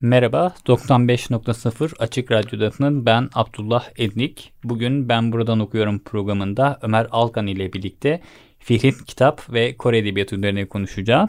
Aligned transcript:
Merhaba, 0.00 0.54
95.0 0.66 1.96
Açık 1.98 2.32
Radyo'dasının 2.32 3.06
ben 3.06 3.28
Abdullah 3.34 3.84
Ednik. 3.96 4.52
Bugün 4.64 5.08
Ben 5.08 5.32
Buradan 5.32 5.60
Okuyorum 5.60 5.98
programında 5.98 6.78
Ömer 6.82 7.06
Alkan 7.10 7.46
ile 7.46 7.72
birlikte 7.72 8.20
Fihret 8.58 9.04
Kitap 9.04 9.52
ve 9.52 9.76
Kore 9.76 9.98
Edebiyatı 9.98 10.36
üzerine 10.36 10.66
konuşacağım. 10.66 11.28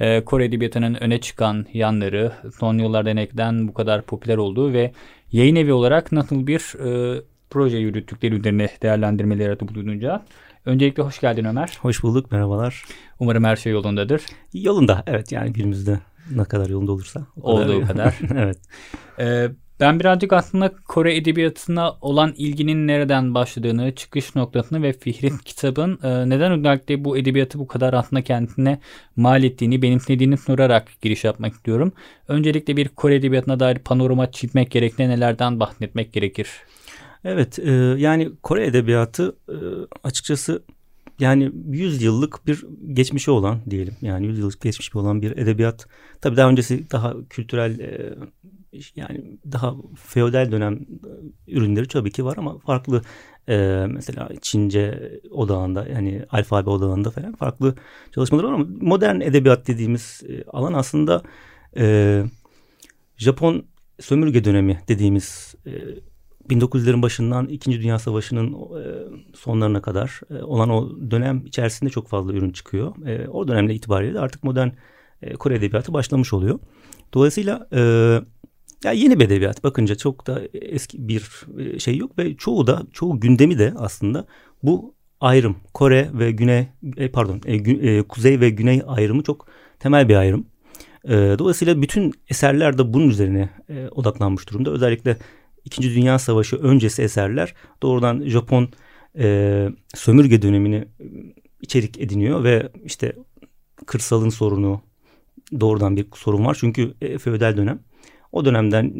Ee, 0.00 0.24
Kore 0.24 0.44
Edebiyatı'nın 0.44 0.94
öne 0.94 1.20
çıkan 1.20 1.66
yanları, 1.72 2.32
son 2.58 2.78
yıllarda 2.78 3.10
neden 3.10 3.68
bu 3.68 3.74
kadar 3.74 4.02
popüler 4.02 4.36
olduğu 4.36 4.72
ve 4.72 4.92
yayın 5.32 5.56
evi 5.56 5.72
olarak 5.72 6.12
nasıl 6.12 6.46
bir 6.46 6.74
e, 6.84 7.20
proje 7.50 7.76
yürüttükleri 7.76 8.34
üzerine 8.34 8.68
değerlendirmeleri 8.82 9.60
bulunacağım. 9.60 10.22
Öncelikle 10.64 11.02
hoş 11.02 11.20
geldin 11.20 11.44
Ömer. 11.44 11.78
Hoş 11.80 12.02
bulduk, 12.02 12.32
merhabalar. 12.32 12.84
Umarım 13.18 13.44
her 13.44 13.56
şey 13.56 13.72
yolundadır. 13.72 14.22
Yolunda, 14.52 15.02
evet 15.06 15.32
yani 15.32 15.52
günümüzde 15.52 16.00
ne 16.30 16.44
kadar 16.44 16.68
yolunda 16.68 16.92
olursa. 16.92 17.26
O 17.42 17.52
Olduğu 17.52 17.86
kadar. 17.86 18.18
evet. 18.34 18.58
Ee, 19.18 19.48
ben 19.80 20.00
birazcık 20.00 20.32
aslında 20.32 20.72
Kore 20.88 21.16
edebiyatına 21.16 21.92
olan 22.00 22.34
ilginin 22.36 22.86
nereden 22.86 23.34
başladığını, 23.34 23.94
çıkış 23.94 24.34
noktasını 24.34 24.82
ve 24.82 24.92
Fihret 24.92 25.44
kitabın 25.44 25.98
e, 26.02 26.28
neden 26.28 26.52
özellikle 26.52 27.04
bu 27.04 27.18
edebiyatı 27.18 27.58
bu 27.58 27.66
kadar 27.66 27.94
aslında 27.94 28.22
kendine 28.22 28.80
mal 29.16 29.44
ettiğini, 29.44 29.82
benimsediğini 29.82 30.36
sorarak 30.36 30.88
giriş 31.02 31.24
yapmak 31.24 31.52
istiyorum. 31.54 31.92
Öncelikle 32.28 32.76
bir 32.76 32.88
Kore 32.88 33.14
edebiyatına 33.14 33.60
dair 33.60 33.78
panorama 33.78 34.30
çizmek 34.30 34.70
gerektiğinde 34.70 35.12
nelerden 35.12 35.60
bahsetmek 35.60 36.12
gerekir? 36.12 36.48
Evet, 37.24 37.58
e, 37.58 37.72
yani 37.98 38.30
Kore 38.42 38.66
edebiyatı 38.66 39.36
e, 39.48 39.56
açıkçası 40.04 40.62
yani 41.20 41.52
100 41.68 42.02
yıllık 42.02 42.46
bir 42.46 42.64
geçmişi 42.92 43.30
olan 43.30 43.60
diyelim. 43.70 43.96
Yani 44.02 44.26
100 44.26 44.38
yıllık 44.38 44.60
geçmişi 44.60 44.98
olan 44.98 45.22
bir 45.22 45.36
edebiyat. 45.36 45.86
Tabii 46.20 46.36
daha 46.36 46.48
öncesi 46.50 46.90
daha 46.90 47.14
kültürel 47.30 47.78
e, 47.78 48.14
yani 48.96 49.38
daha 49.52 49.74
feodal 49.96 50.52
dönem 50.52 50.74
e, 50.74 51.52
ürünleri 51.52 51.88
tabii 51.88 52.10
ki 52.10 52.24
var 52.24 52.36
ama 52.36 52.58
farklı 52.58 53.02
e, 53.48 53.86
mesela 53.88 54.28
Çince 54.42 55.12
odağında 55.30 55.86
yani 55.88 56.24
alfabe 56.30 56.70
odağında 56.70 57.10
falan 57.10 57.32
farklı 57.32 57.74
çalışmalar 58.14 58.44
var 58.44 58.52
ama 58.52 58.66
modern 58.80 59.20
edebiyat 59.20 59.66
dediğimiz 59.66 60.22
e, 60.28 60.44
alan 60.44 60.72
aslında 60.72 61.22
e, 61.76 62.24
Japon 63.16 63.64
sömürge 64.00 64.44
dönemi 64.44 64.80
dediğimiz 64.88 65.54
e, 65.66 65.72
1900'lerin 66.50 67.02
başından 67.02 67.46
İkinci 67.46 67.80
Dünya 67.80 67.98
Savaşı'nın 67.98 68.52
e, 68.52 68.82
sonlarına 69.34 69.82
kadar 69.82 70.20
e, 70.30 70.42
olan 70.42 70.70
o 70.70 71.10
dönem 71.10 71.46
içerisinde 71.46 71.90
çok 71.90 72.08
fazla 72.08 72.32
ürün 72.32 72.50
çıkıyor. 72.50 73.06
E, 73.06 73.28
o 73.28 73.48
dönemle 73.48 73.74
itibariyle 73.74 74.20
artık 74.20 74.44
modern 74.44 74.68
Kore 75.38 75.54
edebiyatı 75.54 75.92
başlamış 75.92 76.32
oluyor. 76.32 76.58
Dolayısıyla 77.14 77.68
ya 78.84 78.92
yeni 78.92 79.20
bir 79.20 79.24
edebiyat 79.24 79.64
bakınca 79.64 79.94
çok 79.94 80.26
da 80.26 80.42
eski 80.52 81.08
bir 81.08 81.46
şey 81.78 81.96
yok 81.96 82.18
ve 82.18 82.36
çoğu 82.36 82.66
da 82.66 82.82
çoğu 82.92 83.20
gündemi 83.20 83.58
de 83.58 83.74
aslında 83.76 84.26
bu 84.62 84.94
ayrım 85.20 85.56
Kore 85.74 86.10
ve 86.12 86.30
Güney 86.30 86.68
pardon 87.12 87.40
Kuzey 88.08 88.40
ve 88.40 88.50
Güney 88.50 88.82
ayrımı 88.86 89.22
çok 89.22 89.46
temel 89.78 90.08
bir 90.08 90.16
ayrım. 90.16 90.46
Dolayısıyla 91.08 91.82
bütün 91.82 92.12
eserler 92.28 92.78
de 92.78 92.92
bunun 92.92 93.08
üzerine 93.08 93.50
odaklanmış 93.90 94.50
durumda. 94.50 94.70
Özellikle 94.70 95.16
İkinci 95.66 95.94
Dünya 95.94 96.18
Savaşı 96.18 96.56
öncesi 96.56 97.02
eserler 97.02 97.54
doğrudan 97.82 98.22
Japon 98.26 98.68
e, 99.18 99.68
sömürge 99.94 100.42
dönemini 100.42 100.76
e, 100.76 101.04
içerik 101.60 102.00
ediniyor 102.00 102.44
ve 102.44 102.68
işte 102.84 103.12
kırsalın 103.86 104.28
sorunu 104.28 104.80
doğrudan 105.60 105.96
bir 105.96 106.06
sorun 106.14 106.44
var. 106.44 106.56
Çünkü 106.60 106.94
e, 107.00 107.18
feodal 107.18 107.56
dönem. 107.56 107.78
O 108.32 108.44
dönemden 108.44 108.92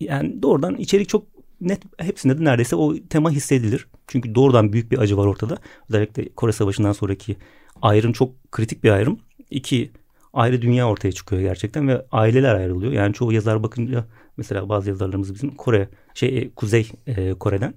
yani 0.00 0.42
doğrudan 0.42 0.74
içerik 0.74 1.08
çok 1.08 1.26
net 1.60 1.82
hepsinde 1.98 2.38
de 2.38 2.44
neredeyse 2.44 2.76
o 2.76 2.94
tema 3.10 3.30
hissedilir. 3.30 3.86
Çünkü 4.06 4.34
doğrudan 4.34 4.72
büyük 4.72 4.92
bir 4.92 4.98
acı 4.98 5.16
var 5.16 5.26
ortada. 5.26 5.58
Özellikle 5.88 6.28
Kore 6.28 6.52
Savaşı'ndan 6.52 6.92
sonraki 6.92 7.36
ayrım 7.82 8.12
çok 8.12 8.52
kritik 8.52 8.84
bir 8.84 8.90
ayrım. 8.90 9.18
İki 9.50 9.90
ayrı 10.32 10.62
dünya 10.62 10.88
ortaya 10.88 11.12
çıkıyor 11.12 11.42
gerçekten 11.42 11.88
ve 11.88 12.06
aileler 12.12 12.54
ayrılıyor. 12.54 12.92
Yani 12.92 13.14
çoğu 13.14 13.32
yazar 13.32 13.62
bakınca 13.62 14.04
mesela 14.36 14.68
bazı 14.68 14.88
yazarlarımız 14.88 15.34
bizim 15.34 15.54
Kore 15.54 15.88
şey 16.14 16.38
e, 16.38 16.50
Kuzey 16.50 16.90
e, 17.06 17.34
Kore'den 17.34 17.74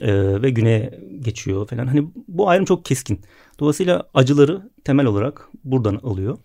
e, 0.00 0.42
ve 0.42 0.50
güneye 0.50 1.00
geçiyor 1.20 1.68
falan. 1.68 1.86
Hani 1.86 2.08
bu 2.28 2.48
ayrım 2.48 2.64
çok 2.64 2.84
keskin. 2.84 3.20
Dolayısıyla 3.58 4.08
acıları 4.14 4.70
temel 4.84 5.06
olarak 5.06 5.48
buradan 5.64 6.00
alıyor. 6.02 6.38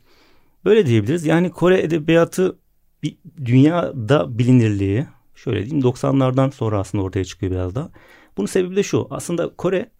Böyle 0.65 0.85
diyebiliriz. 0.85 1.25
Yani 1.25 1.51
Kore 1.51 1.81
edebiyatı 1.81 2.57
bir 3.03 3.17
dünyada 3.45 4.37
bilinirliği 4.37 5.05
şöyle 5.35 5.65
diyeyim 5.65 5.87
90'lardan 5.87 6.51
sonra 6.51 6.79
aslında 6.79 7.03
ortaya 7.03 7.25
çıkıyor 7.25 7.51
biraz 7.51 7.75
daha. 7.75 7.89
Bunun 8.37 8.47
sebebi 8.47 8.75
de 8.75 8.83
şu. 8.83 9.07
Aslında 9.09 9.55
Kore 9.55 9.91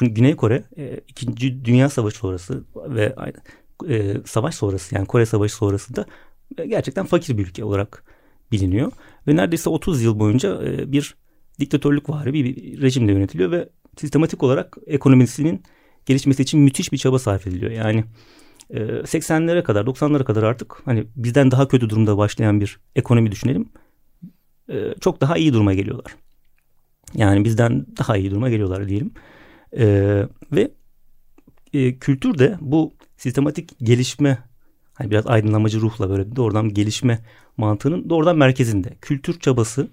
Güney 0.00 0.36
Kore 0.36 0.64
e, 0.76 1.00
İkinci 1.08 1.64
Dünya 1.64 1.88
Savaşı 1.88 2.16
sonrası 2.16 2.64
ve 2.76 3.14
e, 3.88 4.14
savaş 4.26 4.54
sonrası 4.54 4.94
yani 4.94 5.06
Kore 5.06 5.26
Savaşı 5.26 5.54
sonrasında 5.54 6.06
e, 6.58 6.66
gerçekten 6.66 7.06
fakir 7.06 7.38
bir 7.38 7.46
ülke 7.46 7.64
olarak 7.64 8.04
biliniyor. 8.52 8.92
Ve 9.28 9.36
neredeyse 9.36 9.70
30 9.70 10.02
yıl 10.02 10.18
boyunca 10.18 10.62
e, 10.62 10.92
bir 10.92 11.14
diktatörlük 11.60 12.10
var 12.10 12.32
bir, 12.32 12.82
rejimle 12.82 13.12
yönetiliyor 13.12 13.50
ve 13.50 13.68
sistematik 13.96 14.42
olarak 14.42 14.76
ekonomisinin 14.86 15.62
gelişmesi 16.06 16.42
için 16.42 16.60
müthiş 16.60 16.92
bir 16.92 16.98
çaba 16.98 17.18
sarf 17.18 17.46
ediliyor. 17.46 17.72
Yani 17.72 18.04
80'lere 18.70 19.62
kadar 19.62 19.84
90'lara 19.84 20.24
kadar 20.24 20.42
artık 20.42 20.82
hani 20.84 21.06
bizden 21.16 21.50
daha 21.50 21.68
kötü 21.68 21.90
durumda 21.90 22.18
başlayan 22.18 22.60
bir 22.60 22.80
ekonomi 22.96 23.32
düşünelim. 23.32 23.68
Çok 25.00 25.20
daha 25.20 25.36
iyi 25.36 25.52
duruma 25.52 25.74
geliyorlar. 25.74 26.16
Yani 27.14 27.44
bizden 27.44 27.86
daha 27.98 28.16
iyi 28.16 28.30
duruma 28.30 28.50
geliyorlar 28.50 28.88
diyelim. 28.88 29.14
Ve 30.52 30.70
kültür 32.00 32.38
de 32.38 32.56
bu 32.60 32.94
sistematik 33.16 33.78
gelişme 33.78 34.38
hani 34.94 35.10
biraz 35.10 35.26
aydınlamacı 35.26 35.80
ruhla 35.80 36.10
böyle 36.10 36.36
doğrudan 36.36 36.74
gelişme 36.74 37.18
mantığının 37.56 38.10
doğrudan 38.10 38.38
merkezinde. 38.38 38.96
Kültür 39.00 39.40
çabası, 39.40 39.88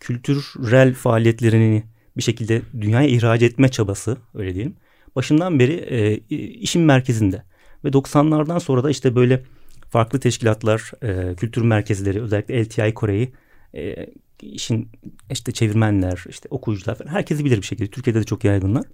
kültürel 0.00 0.94
faaliyetlerini 0.94 1.84
bir 2.16 2.22
şekilde 2.22 2.62
dünyaya 2.80 3.08
ihraç 3.08 3.42
etme 3.42 3.68
çabası 3.68 4.16
öyle 4.34 4.54
diyelim. 4.54 4.76
Başından 5.16 5.58
beri 5.58 5.72
e, 5.72 6.16
işin 6.38 6.82
merkezinde. 6.82 7.42
Ve 7.84 7.88
90'lardan 7.88 8.60
sonra 8.60 8.84
da 8.84 8.90
işte 8.90 9.14
böyle 9.14 9.42
farklı 9.90 10.20
teşkilatlar, 10.20 10.92
e, 11.02 11.34
kültür 11.34 11.62
merkezleri 11.62 12.22
özellikle 12.22 12.64
LTI 12.64 12.94
Kore'yi 12.94 13.32
e, 13.74 14.06
işin 14.42 14.88
işte 15.30 15.52
çevirmenler, 15.52 16.24
işte 16.28 16.48
okuyucular 16.50 16.94
falan 16.94 17.10
herkesi 17.10 17.44
bilir 17.44 17.56
bir 17.56 17.66
şekilde. 17.66 17.90
Türkiye'de 17.90 18.20
de 18.20 18.24
çok 18.24 18.44
yaygınlar. 18.44 18.84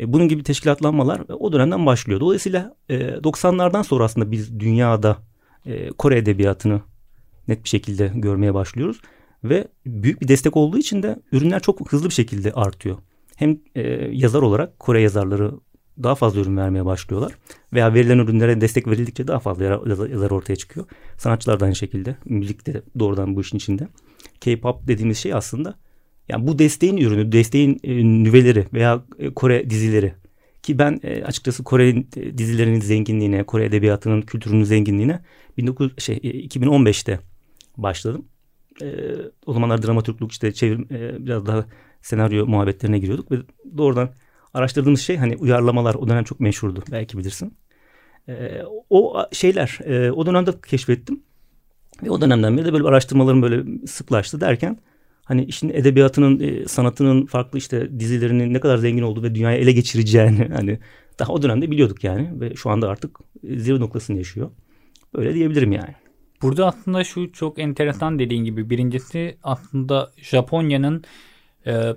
E, 0.00 0.12
bunun 0.12 0.28
gibi 0.28 0.42
teşkilatlanmalar 0.42 1.22
o 1.28 1.52
dönemden 1.52 1.86
başlıyor. 1.86 2.20
Dolayısıyla 2.20 2.76
e, 2.88 2.98
90'lardan 2.98 3.84
sonra 3.84 4.04
aslında 4.04 4.30
biz 4.30 4.60
dünyada 4.60 5.18
e, 5.66 5.88
Kore 5.88 6.18
edebiyatını 6.18 6.80
net 7.48 7.64
bir 7.64 7.68
şekilde 7.68 8.12
görmeye 8.14 8.54
başlıyoruz. 8.54 9.00
Ve 9.44 9.68
büyük 9.86 10.20
bir 10.20 10.28
destek 10.28 10.56
olduğu 10.56 10.78
için 10.78 11.02
de 11.02 11.18
ürünler 11.32 11.60
çok 11.60 11.92
hızlı 11.92 12.08
bir 12.08 12.14
şekilde 12.14 12.52
artıyor. 12.52 12.98
Hem 13.36 13.58
e, 13.74 13.80
yazar 14.12 14.42
olarak 14.42 14.78
Kore 14.78 15.00
yazarları 15.00 15.52
daha 16.02 16.14
fazla 16.14 16.40
ürün 16.40 16.56
vermeye 16.56 16.84
başlıyorlar. 16.84 17.32
Veya 17.72 17.94
verilen 17.94 18.18
ürünlere 18.18 18.60
destek 18.60 18.86
verildikçe 18.88 19.28
daha 19.28 19.38
fazla 19.38 19.64
yazar 20.10 20.30
ortaya 20.30 20.56
çıkıyor. 20.56 20.86
Sanatçılar 21.16 21.60
da 21.60 21.64
aynı 21.64 21.76
şekilde. 21.76 22.16
Müzik 22.24 22.66
de 22.66 22.82
doğrudan 22.98 23.36
bu 23.36 23.40
işin 23.40 23.56
içinde. 23.56 23.88
K-pop 24.40 24.86
dediğimiz 24.86 25.18
şey 25.18 25.34
aslında 25.34 25.74
yani 26.28 26.46
bu 26.46 26.58
desteğin 26.58 26.96
ürünü, 26.96 27.32
desteğin 27.32 27.80
e, 27.84 28.04
nüveleri 28.24 28.66
veya 28.72 29.04
e, 29.18 29.34
Kore 29.34 29.70
dizileri 29.70 30.14
ki 30.62 30.78
ben 30.78 31.00
e, 31.02 31.24
açıkçası 31.24 31.64
Kore 31.64 31.96
dizilerinin 32.38 32.80
zenginliğine, 32.80 33.44
Kore 33.44 33.64
edebiyatının 33.64 34.22
kültürünün 34.22 34.64
zenginliğine 34.64 35.20
19 35.60 35.92
şey 35.98 36.16
2015'te 36.16 37.20
başladım. 37.76 38.24
O 39.46 39.52
zamanlar 39.52 39.82
dramaturgluk 39.82 40.32
işte 40.32 40.52
çevir 40.52 40.90
biraz 41.26 41.46
daha 41.46 41.66
senaryo 42.02 42.46
muhabbetlerine 42.46 42.98
giriyorduk 42.98 43.32
ve 43.32 43.36
doğrudan 43.78 44.10
araştırdığımız 44.54 45.00
şey 45.00 45.16
hani 45.16 45.36
uyarlamalar 45.36 45.94
o 45.94 46.08
dönem 46.08 46.24
çok 46.24 46.40
meşhurdu 46.40 46.84
belki 46.90 47.18
bilirsin. 47.18 47.54
O 48.90 49.22
şeyler 49.32 49.78
o 50.10 50.26
dönemde 50.26 50.50
keşfettim. 50.66 51.22
Ve 52.02 52.10
o 52.10 52.20
dönemden 52.20 52.56
beri 52.56 52.64
de 52.64 52.72
böyle 52.72 52.88
araştırmalarım 52.88 53.42
böyle 53.42 53.86
sıklaştı 53.86 54.40
derken 54.40 54.78
hani 55.28 55.44
işin 55.44 55.68
edebiyatının, 55.68 56.40
e, 56.40 56.68
sanatının 56.68 57.26
farklı 57.26 57.58
işte 57.58 58.00
dizilerinin 58.00 58.54
ne 58.54 58.60
kadar 58.60 58.78
zengin 58.78 59.02
olduğu 59.02 59.22
ve 59.22 59.34
dünyayı 59.34 59.58
ele 59.58 59.72
geçireceğini 59.72 60.48
hani 60.56 60.78
daha 61.18 61.32
o 61.32 61.42
dönemde 61.42 61.70
biliyorduk 61.70 62.04
yani 62.04 62.40
ve 62.40 62.54
şu 62.54 62.70
anda 62.70 62.88
artık 62.88 63.18
zirve 63.44 63.80
noktasını 63.80 64.16
yaşıyor. 64.16 64.50
Böyle 65.14 65.34
diyebilirim 65.34 65.72
yani. 65.72 65.94
Burada 66.42 66.66
aslında 66.66 67.04
şu 67.04 67.32
çok 67.32 67.58
enteresan 67.58 68.18
dediğin 68.18 68.44
gibi 68.44 68.70
birincisi 68.70 69.38
aslında 69.42 70.10
Japonya'nın 70.16 71.04
e, 71.66 71.94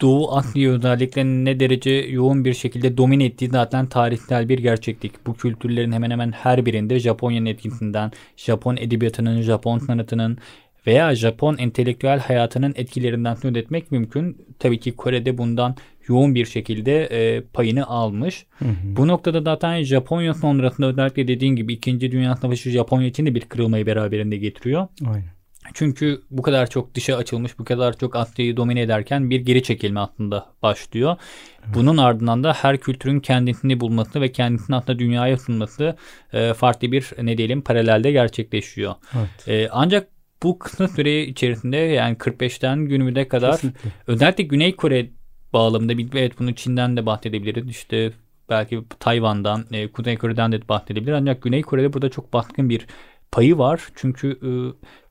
Doğu 0.00 0.36
Asya 0.36 0.70
özellikle 0.70 1.24
ne 1.24 1.60
derece 1.60 1.90
yoğun 1.90 2.44
bir 2.44 2.54
şekilde 2.54 2.96
domine 2.96 3.24
ettiği 3.24 3.48
zaten 3.48 3.86
tarihsel 3.86 4.48
bir 4.48 4.58
gerçeklik. 4.58 5.26
Bu 5.26 5.34
kültürlerin 5.34 5.92
hemen 5.92 6.10
hemen 6.10 6.32
her 6.32 6.66
birinde 6.66 6.98
Japonya'nın 6.98 7.46
etkisinden, 7.46 8.12
Japon 8.36 8.76
edebiyatının, 8.76 9.42
Japon 9.42 9.78
sanatının 9.78 10.38
veya 10.86 11.14
Japon 11.14 11.56
entelektüel 11.58 12.18
hayatının 12.18 12.72
etkilerinden 12.76 13.34
söz 13.34 13.56
etmek 13.56 13.92
mümkün. 13.92 14.46
Tabii 14.58 14.80
ki 14.80 14.96
Kore'de 14.96 15.38
bundan 15.38 15.76
yoğun 16.08 16.34
bir 16.34 16.46
şekilde 16.46 17.04
e, 17.04 17.40
payını 17.40 17.86
almış. 17.86 18.46
Hı 18.58 18.64
hı. 18.64 18.96
Bu 18.96 19.08
noktada 19.08 19.42
zaten 19.42 19.82
Japonya 19.82 20.34
sonrasında 20.34 20.86
özellikle 20.86 21.28
dediğin 21.28 21.56
gibi 21.56 21.72
2. 21.72 22.00
Dünya 22.00 22.36
Savaşı 22.36 22.70
Japonya 22.70 23.06
için 23.06 23.26
de 23.26 23.34
bir 23.34 23.40
kırılmayı 23.40 23.86
beraberinde 23.86 24.36
getiriyor. 24.36 24.88
Aynen. 25.06 25.32
Çünkü 25.74 26.22
bu 26.30 26.42
kadar 26.42 26.70
çok 26.70 26.94
dışa 26.94 27.16
açılmış, 27.16 27.58
bu 27.58 27.64
kadar 27.64 27.98
çok 27.98 28.16
Asya'yı 28.16 28.56
domine 28.56 28.80
ederken 28.80 29.30
bir 29.30 29.40
geri 29.40 29.62
çekilme 29.62 30.00
aslında 30.00 30.46
başlıyor. 30.62 31.16
Evet. 31.64 31.74
Bunun 31.74 31.96
ardından 31.96 32.44
da 32.44 32.52
her 32.52 32.78
kültürün 32.78 33.20
kendisini 33.20 33.80
bulması 33.80 34.20
ve 34.20 34.32
kendisini 34.32 34.76
aslında 34.76 34.98
dünyaya 34.98 35.38
sunması 35.38 35.96
e, 36.32 36.54
farklı 36.54 36.92
bir 36.92 37.10
ne 37.22 37.38
diyelim 37.38 37.62
paralelde 37.62 38.12
gerçekleşiyor. 38.12 38.94
Evet. 39.14 39.48
E, 39.48 39.68
ancak 39.72 40.08
bu 40.42 40.58
kısa 40.58 40.88
süre 40.88 41.22
içerisinde 41.22 41.76
yani 41.76 42.16
45'ten 42.16 42.84
günümüze 42.84 43.28
kadar 43.28 43.52
Kesinlikle. 43.52 43.90
özellikle 44.06 44.44
Güney 44.44 44.76
Kore 44.76 45.10
bağlamında 45.52 45.98
bir 45.98 46.08
evet 46.14 46.38
bunu 46.38 46.54
Çin'den 46.54 46.96
de 46.96 47.06
bahsedebiliriz. 47.06 47.68
İşte 47.68 48.12
belki 48.48 48.84
Tayvan'dan, 49.00 49.64
e, 49.72 49.88
Kuzey 49.88 50.16
Kore'den 50.16 50.52
de 50.52 50.68
bahsedebilir. 50.68 51.12
Ancak 51.12 51.42
Güney 51.42 51.62
Kore'de 51.62 51.92
burada 51.92 52.08
çok 52.08 52.32
baskın 52.32 52.68
bir 52.68 52.86
payı 53.32 53.58
var. 53.58 53.88
Çünkü 53.94 54.30
e, 54.30 54.50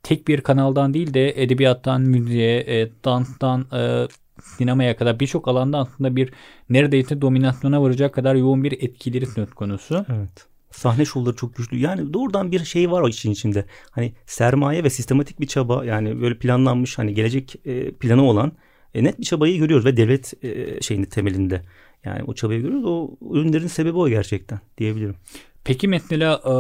tek 0.04 0.28
bir 0.28 0.42
kanaldan 0.42 0.94
değil 0.94 1.14
de 1.14 1.44
edebiyattan, 1.44 2.02
müziğe, 2.02 2.60
e, 2.60 2.90
danstan, 3.06 3.66
e, 3.74 4.08
sinemaya 4.42 4.98
kadar 4.98 5.20
birçok 5.20 5.48
alanda 5.48 5.78
aslında 5.78 6.16
bir 6.16 6.34
neredeyse 6.70 7.22
dominasyona 7.22 7.82
varacak 7.82 8.14
kadar 8.14 8.36
yoğun 8.36 8.64
bir 8.64 8.72
etkileri 8.72 9.26
söz 9.26 9.54
konusu. 9.54 10.06
Evet. 10.10 10.51
Sahne 10.72 11.06
şovları 11.06 11.36
çok 11.36 11.56
güçlü. 11.56 11.78
Yani 11.78 12.14
doğrudan 12.14 12.52
bir 12.52 12.66
şey 12.66 12.92
var 12.92 13.02
o 13.02 13.08
işin 13.08 13.32
içinde. 13.32 13.66
Hani 13.92 14.14
sermaye 14.26 14.84
ve 14.84 14.90
sistematik 14.90 15.40
bir 15.40 15.48
çaba 15.48 15.86
yani 15.86 16.22
böyle 16.22 16.38
planlanmış 16.38 16.98
hani 16.98 17.14
gelecek 17.14 17.56
e, 17.66 17.92
planı 17.92 18.24
olan 18.24 18.52
e, 18.94 19.04
net 19.04 19.20
bir 19.20 19.24
çabayı 19.24 19.58
görüyoruz 19.58 19.86
ve 19.86 19.98
devlet 19.98 20.44
e, 20.44 20.82
şeyini 20.82 21.06
temelinde. 21.06 21.62
Yani 22.06 22.24
o 22.24 22.34
çabayı 22.34 22.62
görüyoruz. 22.62 22.86
O 22.86 23.18
ürünlerin 23.32 23.68
sebebi 23.68 23.98
o 23.98 24.10
gerçekten 24.10 24.60
diyebilirim. 24.78 25.16
Peki 25.64 25.88
mesela 25.88 26.42
e, 26.46 26.54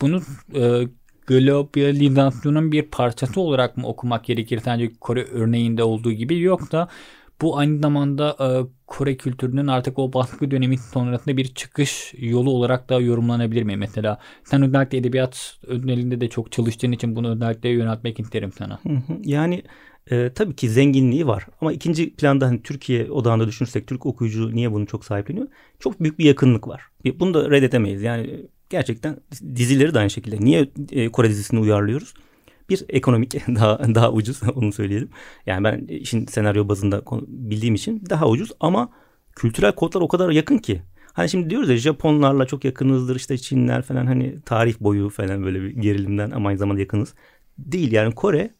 bunu 0.00 0.22
globalizasyonun 1.26 2.72
bir 2.72 2.82
parçası 2.82 3.40
olarak 3.40 3.76
mı 3.76 3.86
okumak 3.86 4.24
gerekir 4.24 4.60
sence 4.64 4.92
Kore 5.00 5.24
örneğinde 5.24 5.82
olduğu 5.82 6.12
gibi 6.12 6.40
yoksa 6.40 6.88
bu 7.42 7.58
aynı 7.58 7.78
zamanda 7.78 8.36
Kore 8.88 9.16
kültürünün 9.16 9.66
artık 9.66 9.98
o 9.98 10.12
baskı 10.12 10.50
dönemi 10.50 10.78
sonrasında 10.78 11.36
bir 11.36 11.44
çıkış 11.54 12.14
yolu 12.18 12.50
olarak 12.50 12.88
da 12.88 13.00
yorumlanabilir 13.00 13.62
mi? 13.62 13.76
Mesela 13.76 14.18
sen 14.44 14.62
özellikle 14.62 14.98
edebiyat 14.98 15.58
özelinde 15.66 16.20
de 16.20 16.28
çok 16.28 16.52
çalıştığın 16.52 16.92
için 16.92 17.16
bunu 17.16 17.30
özellikle 17.34 17.68
yöneltmek 17.68 18.20
isterim 18.20 18.52
sana. 18.58 18.78
Yani 19.24 19.62
e, 20.10 20.32
tabii 20.34 20.56
ki 20.56 20.70
zenginliği 20.70 21.26
var 21.26 21.46
ama 21.60 21.72
ikinci 21.72 22.14
planda 22.14 22.46
hani 22.46 22.62
Türkiye 22.62 23.10
odağında 23.10 23.46
düşünürsek 23.46 23.86
Türk 23.86 24.06
okuyucu 24.06 24.54
niye 24.54 24.72
bunu 24.72 24.86
çok 24.86 25.04
sahipleniyor? 25.04 25.46
Çok 25.78 26.00
büyük 26.00 26.18
bir 26.18 26.24
yakınlık 26.24 26.68
var. 26.68 26.82
Bunu 27.20 27.34
da 27.34 27.50
reddedemeyiz. 27.50 28.02
Yani 28.02 28.46
gerçekten 28.70 29.16
dizileri 29.56 29.94
de 29.94 29.98
aynı 29.98 30.10
şekilde. 30.10 30.36
Niye 30.40 30.68
e, 30.92 31.08
Kore 31.08 31.28
dizisini 31.28 31.60
uyarlıyoruz? 31.60 32.14
Bir 32.70 32.84
ekonomik 32.88 33.34
daha 33.48 33.94
daha 33.94 34.12
ucuz 34.12 34.40
onu 34.54 34.72
söyleyelim. 34.72 35.10
Yani 35.46 35.64
ben 35.64 35.86
işin 35.86 36.26
senaryo 36.26 36.68
bazında 36.68 37.02
bildiğim 37.28 37.74
için 37.74 38.04
daha 38.10 38.28
ucuz 38.28 38.52
ama 38.60 38.90
kültürel 39.36 39.72
kodlar 39.72 40.00
o 40.00 40.08
kadar 40.08 40.30
yakın 40.30 40.58
ki. 40.58 40.82
Hani 41.12 41.28
şimdi 41.28 41.50
diyoruz 41.50 41.70
ya 41.70 41.76
Japonlarla 41.76 42.46
çok 42.46 42.64
yakınızdır 42.64 43.16
işte 43.16 43.38
Çinler 43.38 43.82
falan 43.82 44.06
hani 44.06 44.40
tarih 44.40 44.80
boyu 44.80 45.10
falan 45.10 45.44
böyle 45.44 45.62
bir 45.62 45.70
gerilimden 45.70 46.30
ama 46.30 46.48
aynı 46.48 46.58
zamanda 46.58 46.80
yakınız. 46.80 47.14
Değil 47.58 47.92
yani 47.92 48.14
Kore 48.14 48.54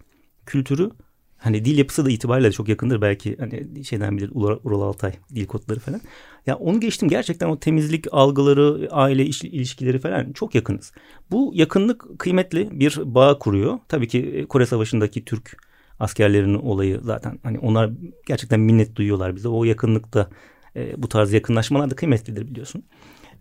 kültürü 0.47 0.91
hani 1.39 1.65
dil 1.65 1.79
yapısı 1.79 2.07
da 2.07 2.11
itibariyle 2.11 2.53
çok 2.53 2.69
yakındır 2.69 3.01
belki 3.01 3.37
hani 3.37 3.85
şeyden 3.85 4.17
bilir 4.17 4.31
Ural, 4.35 4.59
Ural 4.65 4.81
Altay 4.81 5.13
dil 5.35 5.47
kodları 5.47 5.81
falan. 5.81 6.01
Ya 6.47 6.57
onu 6.57 6.81
geçtim 6.81 7.09
gerçekten 7.09 7.49
o 7.49 7.59
temizlik 7.59 8.07
algıları, 8.13 8.89
aile 8.91 9.25
ilişkileri 9.25 9.99
falan 9.99 10.33
çok 10.33 10.55
yakınız. 10.55 10.93
Bu 11.31 11.53
yakınlık 11.55 12.19
kıymetli 12.19 12.81
bir 12.81 13.01
bağ 13.05 13.39
kuruyor. 13.39 13.79
Tabii 13.89 14.09
ki 14.09 14.19
e, 14.19 14.45
Kore 14.45 14.67
Savaşı'ndaki 14.67 15.25
Türk 15.25 15.57
askerlerinin 16.01 16.59
olayı 16.59 17.01
zaten 17.03 17.39
hani 17.43 17.59
onlar 17.59 17.91
gerçekten 18.27 18.61
minnet 18.61 18.97
duyuyorlar 18.97 19.37
bize. 19.37 19.49
O 19.49 19.65
yakınlıkta 19.65 20.29
e, 20.77 21.03
bu 21.03 21.09
tarz 21.09 21.33
yakınlaşmalar 21.33 21.91
da 21.91 21.97
kıymetlidir 21.97 22.47
biliyorsun. 22.47 22.83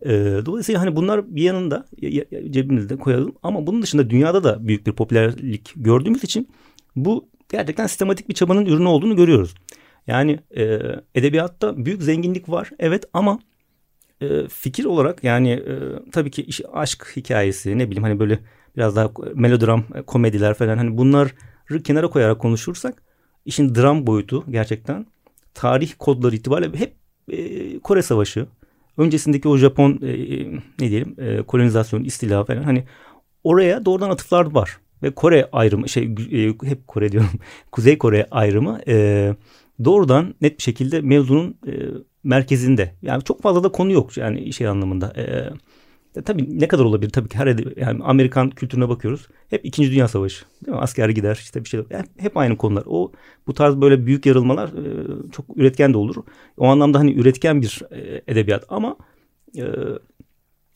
E, 0.01 0.09
dolayısıyla 0.45 0.81
hani 0.81 0.95
bunlar 0.95 1.35
bir 1.35 1.43
yanında 1.43 1.85
cebimizde 2.51 2.97
koyalım 2.97 3.35
ama 3.43 3.67
bunun 3.67 3.81
dışında 3.81 4.09
dünyada 4.09 4.43
da 4.43 4.67
büyük 4.67 4.87
bir 4.87 4.91
popülerlik 4.91 5.73
gördüğümüz 5.75 6.23
için 6.23 6.47
bu 6.95 7.29
gerçekten 7.49 7.87
sistematik 7.87 8.29
bir 8.29 8.33
çabanın 8.33 8.65
ürünü 8.65 8.87
olduğunu 8.87 9.15
görüyoruz. 9.15 9.55
Yani 10.07 10.39
e, 10.57 10.79
edebiyatta 11.15 11.85
büyük 11.85 12.03
zenginlik 12.03 12.49
var 12.49 12.69
evet 12.79 13.05
ama 13.13 13.39
e, 14.21 14.47
fikir 14.47 14.85
olarak 14.85 15.23
yani 15.23 15.49
e, 15.51 15.75
tabii 16.11 16.31
ki 16.31 16.43
iş, 16.43 16.61
aşk 16.73 17.13
hikayesi 17.15 17.77
ne 17.77 17.87
bileyim 17.87 18.03
hani 18.03 18.19
böyle 18.19 18.39
biraz 18.77 18.95
daha 18.95 19.11
melodram 19.33 19.83
e, 19.95 20.01
komediler 20.01 20.53
falan 20.53 20.77
hani 20.77 20.97
bunları 20.97 21.29
kenara 21.83 22.07
koyarak 22.07 22.39
konuşursak 22.39 23.03
işin 23.45 23.75
dram 23.75 24.07
boyutu 24.07 24.43
gerçekten 24.49 25.05
tarih 25.53 25.93
kodları 25.99 26.35
itibariyle 26.35 26.77
hep 26.77 26.93
e, 27.31 27.79
Kore 27.79 28.01
Savaşı 28.01 28.47
öncesindeki 28.97 29.47
o 29.47 29.57
Japon 29.57 29.91
e, 29.91 30.11
ne 30.79 30.89
diyelim 30.89 31.15
e, 31.17 31.41
kolonizasyon 31.41 32.03
istila 32.03 32.45
falan 32.45 32.63
hani 32.63 32.83
oraya 33.43 33.85
doğrudan 33.85 34.09
atıflar 34.09 34.53
var 34.53 34.77
ve 35.03 35.11
Kore 35.11 35.49
ayrımı 35.51 35.89
şey 35.89 36.03
e, 36.31 36.47
hep 36.63 36.87
Kore 36.87 37.11
diyorum 37.11 37.29
Kuzey 37.71 37.97
Kore 37.97 38.27
ayrımı 38.31 38.79
e, 38.87 39.35
doğrudan 39.83 40.35
net 40.41 40.57
bir 40.57 40.63
şekilde 40.63 41.01
mevzunun 41.01 41.57
e, 41.67 41.71
merkezinde. 42.23 42.95
Yani 43.01 43.23
çok 43.23 43.41
fazla 43.41 43.63
da 43.63 43.69
konu 43.69 43.91
yok 43.91 44.17
yani 44.17 44.53
şey 44.53 44.67
anlamında. 44.67 45.13
E, 45.15 45.49
e, 46.15 46.21
tabii 46.21 46.59
ne 46.59 46.67
kadar 46.67 46.83
olabilir 46.83 47.09
tabii 47.09 47.29
ki 47.29 47.37
her 47.37 47.77
yani 47.77 48.03
Amerikan 48.03 48.49
kültürüne 48.49 48.89
bakıyoruz. 48.89 49.27
Hep 49.49 49.65
2. 49.65 49.91
Dünya 49.91 50.07
Savaşı. 50.07 50.45
Değil 50.65 50.75
mi? 50.77 50.81
Asker 50.81 51.09
gider 51.09 51.35
işte 51.41 51.63
bir 51.63 51.69
şey. 51.69 51.81
Yani 51.89 52.05
hep 52.17 52.37
aynı 52.37 52.57
konular. 52.57 52.83
O 52.85 53.11
bu 53.47 53.53
tarz 53.53 53.81
böyle 53.81 54.05
büyük 54.05 54.25
yarılmalar 54.25 54.67
e, 54.69 55.31
çok 55.31 55.45
üretken 55.57 55.93
de 55.93 55.97
olur. 55.97 56.15
O 56.57 56.65
anlamda 56.65 56.99
hani 56.99 57.13
üretken 57.13 57.61
bir 57.61 57.81
e, 57.91 58.21
edebiyat 58.27 58.65
ama 58.69 58.97
e, 59.57 59.63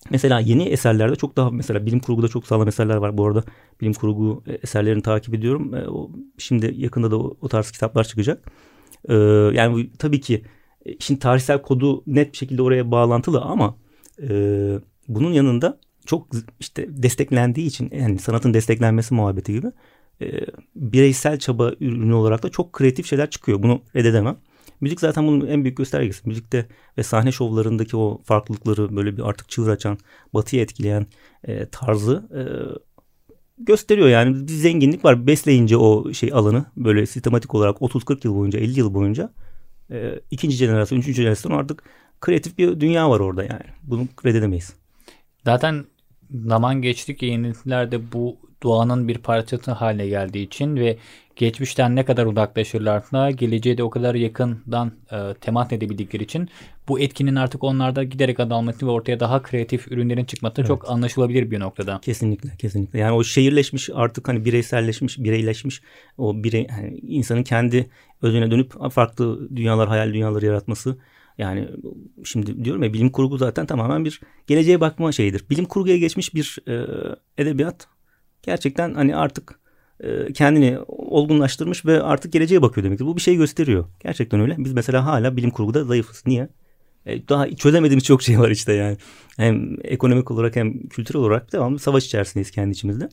Mesela 0.10 0.40
yeni 0.40 0.64
eserlerde 0.64 1.16
çok 1.16 1.38
daha 1.38 1.50
mesela 1.52 1.86
bilim 1.86 2.00
kurguda 2.00 2.28
çok 2.28 2.48
sağlam 2.48 2.68
eserler 2.68 2.96
var. 2.96 3.18
Bu 3.18 3.28
arada 3.28 3.44
bilim 3.82 3.94
kurgu 3.94 4.44
e, 4.48 4.54
eserlerini 4.54 5.02
takip 5.02 5.34
ediyorum. 5.34 5.74
E, 5.76 5.86
şimdi 6.38 6.74
yakında 6.78 7.12
da 7.12 7.18
o, 7.18 7.48
tarz 7.48 7.72
kitaplar 7.72 8.04
çıkacak. 8.04 8.52
E, 9.10 9.14
yani 9.54 9.90
tabii 10.00 10.22
ki 10.22 10.44
şimdi 11.00 11.20
tarihsel 11.20 11.62
kodu 11.62 12.04
net 12.08 12.32
bir 12.32 12.38
şekilde 12.38 12.62
oraya 12.62 12.92
bağlantılı 12.92 13.42
ama 13.42 13.76
bunun 15.08 15.32
yanında 15.34 15.80
çok 16.06 16.28
işte 16.60 16.86
desteklendiği 16.90 17.68
için 17.68 17.90
yani 17.96 18.20
sanatın 18.20 18.54
desteklenmesi 18.54 19.14
muhabbeti 19.14 19.54
gibi 19.54 19.68
bireysel 20.76 21.40
çaba 21.40 21.72
ürünü 21.80 22.14
olarak 22.14 22.44
da 22.44 22.50
çok 22.50 22.74
kreatif 22.74 23.06
şeyler 23.06 23.30
çıkıyor. 23.30 23.64
Bunu 23.64 23.82
reddedemem. 23.96 24.38
Müzik 24.82 25.00
zaten 25.00 25.28
bunun 25.28 25.48
en 25.48 25.64
büyük 25.64 25.78
göstergesi. 25.78 26.28
Müzikte 26.28 26.68
ve 26.98 27.04
sahne 27.04 27.32
şovlarındaki 27.32 27.98
o 27.98 28.22
farklılıkları 28.24 28.96
böyle 28.96 29.18
bir 29.18 29.30
artık 29.30 29.50
çığır 29.50 29.68
açan, 29.68 29.98
batıyı 30.34 30.62
etkileyen 30.62 31.08
e, 31.44 31.66
tarzı 31.66 32.30
e, 32.36 32.42
gösteriyor 33.58 34.08
yani 34.08 34.48
bir 34.48 34.54
zenginlik 34.54 35.06
var. 35.06 35.28
Besleyince 35.28 35.78
o 35.78 36.14
şey 36.14 36.34
alanı 36.34 36.66
böyle 36.78 37.06
sistematik 37.06 37.56
olarak 37.56 37.78
30-40 37.78 38.28
yıl 38.28 38.36
boyunca 38.36 38.60
50 38.60 38.80
yıl 38.80 38.94
boyunca 38.94 39.34
e, 39.92 40.20
ikinci 40.32 40.56
jenerasyon, 40.56 41.00
üçüncü 41.00 41.22
jenerasyon 41.22 41.52
artık 41.52 41.84
kreatif 42.22 42.58
bir 42.58 42.80
dünya 42.80 43.10
var 43.10 43.20
orada 43.20 43.44
yani. 43.44 43.66
Bunu 43.84 44.08
reddedemeyiz. 44.26 44.74
Zaten 45.46 45.86
zaman 46.46 46.82
geçtikçe 46.82 47.26
yeniliklerde 47.26 48.12
bu 48.12 48.38
doğanın 48.64 49.08
bir 49.08 49.18
parçası 49.18 49.72
haline 49.72 50.08
geldiği 50.08 50.44
için 50.44 50.76
ve 50.76 50.98
geçmişten 51.36 51.96
ne 51.96 52.06
kadar 52.06 52.26
uzaklaşırlarsa 52.26 53.32
geleceğe 53.32 53.78
de 53.78 53.84
o 53.84 53.90
kadar 53.90 54.16
yakından 54.16 54.92
e, 55.12 55.34
temas 55.42 55.72
edebildikleri 55.72 56.24
için 56.24 56.50
bu 56.88 57.00
etkinin 57.00 57.36
artık 57.36 57.64
onlarda 57.64 58.04
giderek 58.04 58.40
azalması 58.40 58.88
ve 58.88 58.92
ortaya 58.92 59.20
daha 59.20 59.42
kreatif 59.42 59.92
ürünlerin 59.92 60.26
çıkması 60.26 60.56
evet. 60.58 60.68
çok 60.68 60.90
anlaşılabilir 60.90 61.52
bir 61.52 61.60
noktada. 61.60 62.00
Kesinlikle 62.02 62.50
kesinlikle. 62.58 63.00
Yani 63.00 63.12
o 63.12 63.24
şehirleşmiş 63.24 63.90
artık 63.94 64.28
hani 64.28 64.46
bireyselleşmiş, 64.46 65.20
bireyleşmiş 65.20 65.82
o 66.18 66.44
birey 66.44 66.68
yani 66.70 66.98
insanın 66.98 67.44
kendi 67.44 67.90
özüne 68.22 68.52
dönüp 68.52 68.92
farklı 68.92 69.50
dünyalar, 69.56 69.88
hayal 69.88 70.14
dünyaları 70.14 70.46
yaratması 70.46 70.98
yani 71.38 71.68
şimdi 72.24 72.66
diyorum 72.66 72.84
ya 72.84 72.94
bilim 72.94 73.10
kurgu 73.10 73.38
zaten 73.38 73.66
tamamen 73.66 74.06
bir 74.06 74.22
geleceğe 74.48 74.82
bakma 74.82 75.12
şeyidir. 75.12 75.46
Bilim 75.50 75.66
kurguya 75.66 75.98
geçmiş 75.98 76.36
bir 76.36 76.58
e, 76.68 76.86
edebiyat 77.38 77.88
gerçekten 78.44 78.94
hani 78.94 79.16
artık 79.16 79.60
e, 80.00 80.34
kendini 80.34 80.80
olgunlaştırmış 80.88 81.86
ve 81.86 82.04
artık 82.04 82.34
geleceğe 82.34 82.62
bakıyor 82.62 82.86
demektir. 82.86 83.06
Bu 83.06 83.16
bir 83.16 83.22
şey 83.22 83.36
gösteriyor. 83.36 83.86
Gerçekten 84.00 84.40
öyle. 84.40 84.56
Biz 84.58 84.74
mesela 84.74 85.06
hala 85.06 85.38
bilim 85.38 85.50
kurguda 85.50 85.84
zayıfız. 85.84 86.24
Niye? 86.26 86.50
E, 87.06 87.28
daha 87.28 87.50
çözemediğimiz 87.50 88.04
çok 88.04 88.24
şey 88.24 88.40
var 88.40 88.50
işte 88.50 88.74
yani. 88.74 88.98
Hem 89.38 89.78
ekonomik 89.84 90.32
olarak 90.32 90.56
hem 90.56 90.88
kültürel 90.88 91.22
olarak 91.22 91.54
devamlı 91.54 91.80
savaş 91.80 92.06
içerisindeyiz 92.06 92.52
kendi 92.52 92.72
içimizde. 92.72 93.10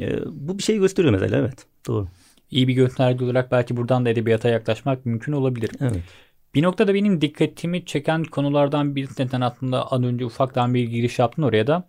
E, 0.00 0.18
bu 0.26 0.58
bir 0.58 0.62
şey 0.62 0.78
gösteriyor 0.78 1.12
mesela 1.12 1.36
evet. 1.38 1.66
Doğru. 1.88 2.08
İyi 2.50 2.68
bir 2.68 2.74
gösterge 2.74 3.24
olarak 3.24 3.52
belki 3.52 3.76
buradan 3.76 4.04
da 4.04 4.08
edebiyata 4.08 4.48
yaklaşmak 4.48 5.06
mümkün 5.06 5.32
olabilir. 5.32 5.70
Evet. 5.80 6.02
Bir 6.54 6.62
noktada 6.62 6.94
benim 6.94 7.20
dikkatimi 7.20 7.84
çeken 7.84 8.24
konulardan 8.24 8.96
bir 8.96 9.08
neden 9.18 9.40
aslında 9.40 9.92
az 9.92 10.02
önce 10.02 10.24
ufaktan 10.24 10.74
bir 10.74 10.84
giriş 10.84 11.18
yaptın 11.18 11.42
oraya 11.42 11.66
da. 11.66 11.88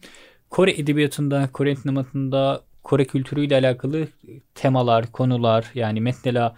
Kore 0.50 0.72
edebiyatında, 0.72 1.50
Kore 1.54 1.75
sinemasında, 1.75 2.62
Kore 2.86 3.06
kültürüyle 3.06 3.56
alakalı 3.56 4.08
temalar, 4.56 5.12
konular 5.12 5.72
yani 5.75 6.01
mesela 6.01 6.56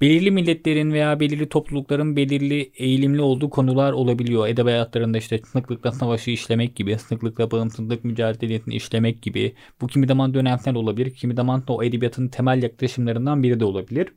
belirli 0.00 0.30
milletlerin 0.30 0.92
veya 0.92 1.20
belirli 1.20 1.48
toplulukların 1.48 2.16
belirli 2.16 2.72
eğilimli 2.76 3.20
olduğu 3.22 3.50
konular 3.50 3.92
olabiliyor. 3.92 4.48
Edebiyatlarında 4.48 5.18
işte 5.18 5.38
sınıklıkla 5.38 5.92
savaşı 5.92 6.30
işlemek 6.30 6.76
gibi, 6.76 6.98
sınıklıkla 6.98 7.50
bağımsızlık 7.50 8.04
mücadelesini 8.04 8.74
işlemek 8.74 9.22
gibi. 9.22 9.54
Bu 9.80 9.86
kimi 9.86 10.06
zaman 10.06 10.34
dönemsel 10.34 10.74
olabilir, 10.74 11.14
kimi 11.14 11.34
zaman 11.34 11.66
da 11.66 11.72
o 11.72 11.82
edebiyatın 11.82 12.28
temel 12.28 12.62
yaklaşımlarından 12.62 13.42
biri 13.42 13.60
de 13.60 13.64
olabilir. 13.64 14.08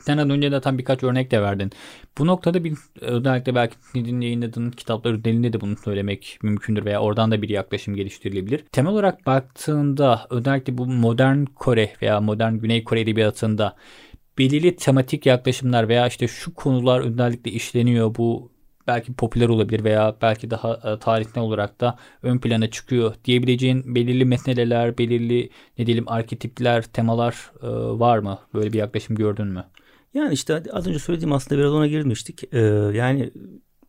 Sen 0.00 0.18
az 0.18 0.30
önce 0.30 0.60
tam 0.60 0.78
birkaç 0.78 1.02
örnek 1.02 1.30
de 1.30 1.42
verdin. 1.42 1.70
Bu 2.18 2.26
noktada 2.26 2.64
bir 2.64 2.74
özellikle 3.00 3.54
belki 3.54 3.76
sizin 3.92 4.20
yayınladığın 4.20 4.70
kitaplar 4.70 5.12
özelinde 5.12 5.52
de 5.52 5.60
bunu 5.60 5.76
söylemek 5.76 6.38
mümkündür 6.42 6.84
veya 6.84 7.00
oradan 7.00 7.30
da 7.30 7.42
bir 7.42 7.48
yaklaşım 7.48 7.94
geliştirilebilir. 7.94 8.64
Temel 8.72 8.92
olarak 8.92 9.26
baktığında 9.26 10.26
özellikle 10.30 10.78
bu 10.78 10.86
modern 10.86 11.44
Kore 11.44 11.92
veya 12.02 12.20
modern 12.20 12.54
Güney 12.54 12.84
Kore 12.84 13.00
edebiyatında 13.00 13.76
belirli 14.38 14.76
tematik 14.76 15.26
yaklaşımlar 15.26 15.88
veya 15.88 16.06
işte 16.06 16.28
şu 16.28 16.54
konular 16.54 17.00
özellikle 17.00 17.50
işleniyor 17.50 18.14
bu 18.14 18.54
belki 18.86 19.14
popüler 19.14 19.48
olabilir 19.48 19.84
veya 19.84 20.16
belki 20.22 20.50
daha 20.50 20.74
e, 20.74 20.98
tarihsel 20.98 21.42
olarak 21.42 21.80
da 21.80 21.98
ön 22.22 22.38
plana 22.38 22.70
çıkıyor 22.70 23.14
diyebileceğin 23.24 23.94
belirli 23.94 24.24
meseleler, 24.24 24.98
belirli 24.98 25.50
ne 25.78 25.86
diyelim 25.86 26.08
arketipler, 26.08 26.82
temalar 26.82 27.50
e, 27.62 27.66
var 27.98 28.18
mı? 28.18 28.38
Böyle 28.54 28.72
bir 28.72 28.78
yaklaşım 28.78 29.16
gördün 29.16 29.46
mü? 29.46 29.64
Yani 30.14 30.34
işte 30.34 30.62
az 30.72 30.86
önce 30.86 30.98
söylediğim 30.98 31.32
aslında 31.32 31.60
biraz 31.60 31.72
ona 31.72 31.86
girmiştik. 31.86 32.54
Ee, 32.54 32.60
yani 32.94 33.30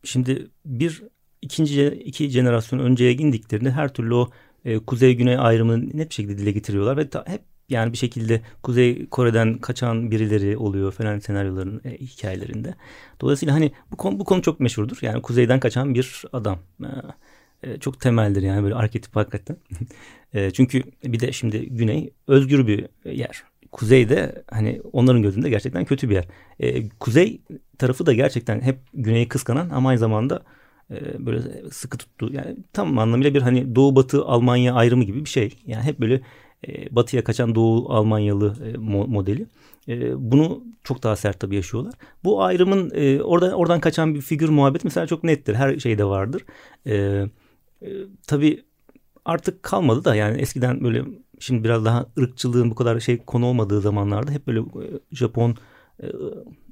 şimdi 0.04 0.50
bir 0.64 1.02
ikinci 1.42 1.86
iki 1.86 2.28
jenerasyon 2.30 2.78
önceye 2.78 3.12
indiklerinde 3.12 3.70
her 3.70 3.92
türlü 3.94 4.14
o 4.14 4.30
e, 4.64 4.78
kuzey 4.78 5.16
güney 5.16 5.38
ayrımını 5.38 5.98
net 5.98 6.10
bir 6.10 6.14
şekilde 6.14 6.38
dile 6.38 6.52
getiriyorlar 6.52 6.96
ve 6.96 7.08
ta, 7.10 7.24
hep 7.26 7.42
yani 7.68 7.92
bir 7.92 7.98
şekilde 7.98 8.42
Kuzey 8.62 9.06
Kore'den 9.06 9.58
kaçan 9.58 10.10
birileri 10.10 10.56
oluyor 10.56 10.92
falan 10.92 11.18
senaryoların 11.18 11.80
e, 11.84 11.90
hikayelerinde. 11.90 12.74
Dolayısıyla 13.20 13.54
hani 13.54 13.72
bu 13.92 13.96
konu, 13.96 14.18
bu 14.18 14.24
konu 14.24 14.42
çok 14.42 14.60
meşhurdur. 14.60 14.98
Yani 15.02 15.22
kuzeyden 15.22 15.60
kaçan 15.60 15.94
bir 15.94 16.24
adam. 16.32 16.58
E, 16.82 16.88
e, 17.62 17.78
çok 17.80 18.00
temeldir 18.00 18.42
yani 18.42 18.62
böyle 18.62 18.74
arketip 18.74 19.16
hakikaten. 19.16 19.56
e, 20.34 20.50
çünkü 20.50 20.82
bir 21.04 21.20
de 21.20 21.32
şimdi 21.32 21.66
güney 21.66 22.10
özgür 22.26 22.66
bir 22.66 22.88
yer. 23.04 23.42
Kuzey 23.76 24.08
de 24.08 24.44
hani 24.50 24.80
onların 24.92 25.22
gözünde 25.22 25.50
gerçekten 25.50 25.84
kötü 25.84 26.10
bir 26.10 26.14
yer. 26.14 26.24
E, 26.60 26.88
kuzey 26.88 27.40
tarafı 27.78 28.06
da 28.06 28.12
gerçekten 28.12 28.60
hep 28.60 28.78
güneyi 28.94 29.28
kıskanan 29.28 29.70
ama 29.70 29.88
aynı 29.88 29.98
zamanda 29.98 30.42
e, 30.90 31.26
böyle 31.26 31.40
sıkı 31.70 31.98
tuttu. 31.98 32.32
Yani 32.32 32.56
tam 32.72 32.98
anlamıyla 32.98 33.34
bir 33.34 33.42
hani 33.42 33.74
Doğu 33.74 33.96
Batı 33.96 34.24
Almanya 34.24 34.74
ayrımı 34.74 35.04
gibi 35.04 35.24
bir 35.24 35.28
şey. 35.28 35.58
Yani 35.66 35.82
hep 35.82 36.00
böyle 36.00 36.20
e, 36.68 36.96
batıya 36.96 37.24
kaçan 37.24 37.54
Doğu 37.54 37.92
Almanyalı 37.92 38.54
e, 38.66 38.76
modeli. 39.06 39.46
E, 39.88 40.30
bunu 40.30 40.64
çok 40.84 41.02
daha 41.02 41.16
sert 41.16 41.40
tabii 41.40 41.56
yaşıyorlar. 41.56 41.94
Bu 42.24 42.42
ayrımın 42.42 42.90
e, 42.94 43.22
oradan 43.22 43.52
oradan 43.52 43.80
kaçan 43.80 44.14
bir 44.14 44.20
figür 44.20 44.48
muhabbet 44.48 44.84
mesela 44.84 45.06
çok 45.06 45.24
nettir. 45.24 45.54
Her 45.54 45.78
şeyde 45.78 46.04
vardır. 46.04 46.44
E, 46.86 46.94
e, 47.82 47.88
tabii 48.26 48.64
artık 49.24 49.62
kalmadı 49.62 50.04
da 50.04 50.14
yani 50.14 50.40
eskiden 50.40 50.84
böyle 50.84 51.04
şimdi 51.40 51.64
biraz 51.64 51.84
daha 51.84 52.06
ırkçılığın 52.18 52.70
bu 52.70 52.74
kadar 52.74 53.00
şey 53.00 53.18
konu 53.18 53.46
olmadığı 53.46 53.80
zamanlarda 53.80 54.30
hep 54.30 54.46
böyle 54.46 54.60
e, 54.60 55.00
Japon 55.12 55.56
e, 56.02 56.06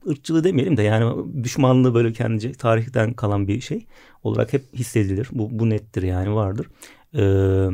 ırkçılığı 0.08 0.44
demeyelim 0.44 0.76
de 0.76 0.82
yani 0.82 1.34
düşmanlığı 1.44 1.94
böyle 1.94 2.12
kendince 2.12 2.52
tarihten 2.52 3.12
kalan 3.12 3.48
bir 3.48 3.60
şey 3.60 3.86
olarak 4.22 4.52
hep 4.52 4.64
hissedilir. 4.74 5.28
Bu, 5.32 5.48
bu 5.58 5.70
nettir 5.70 6.02
yani 6.02 6.34
vardır. 6.34 6.66
Ee, 7.14 7.68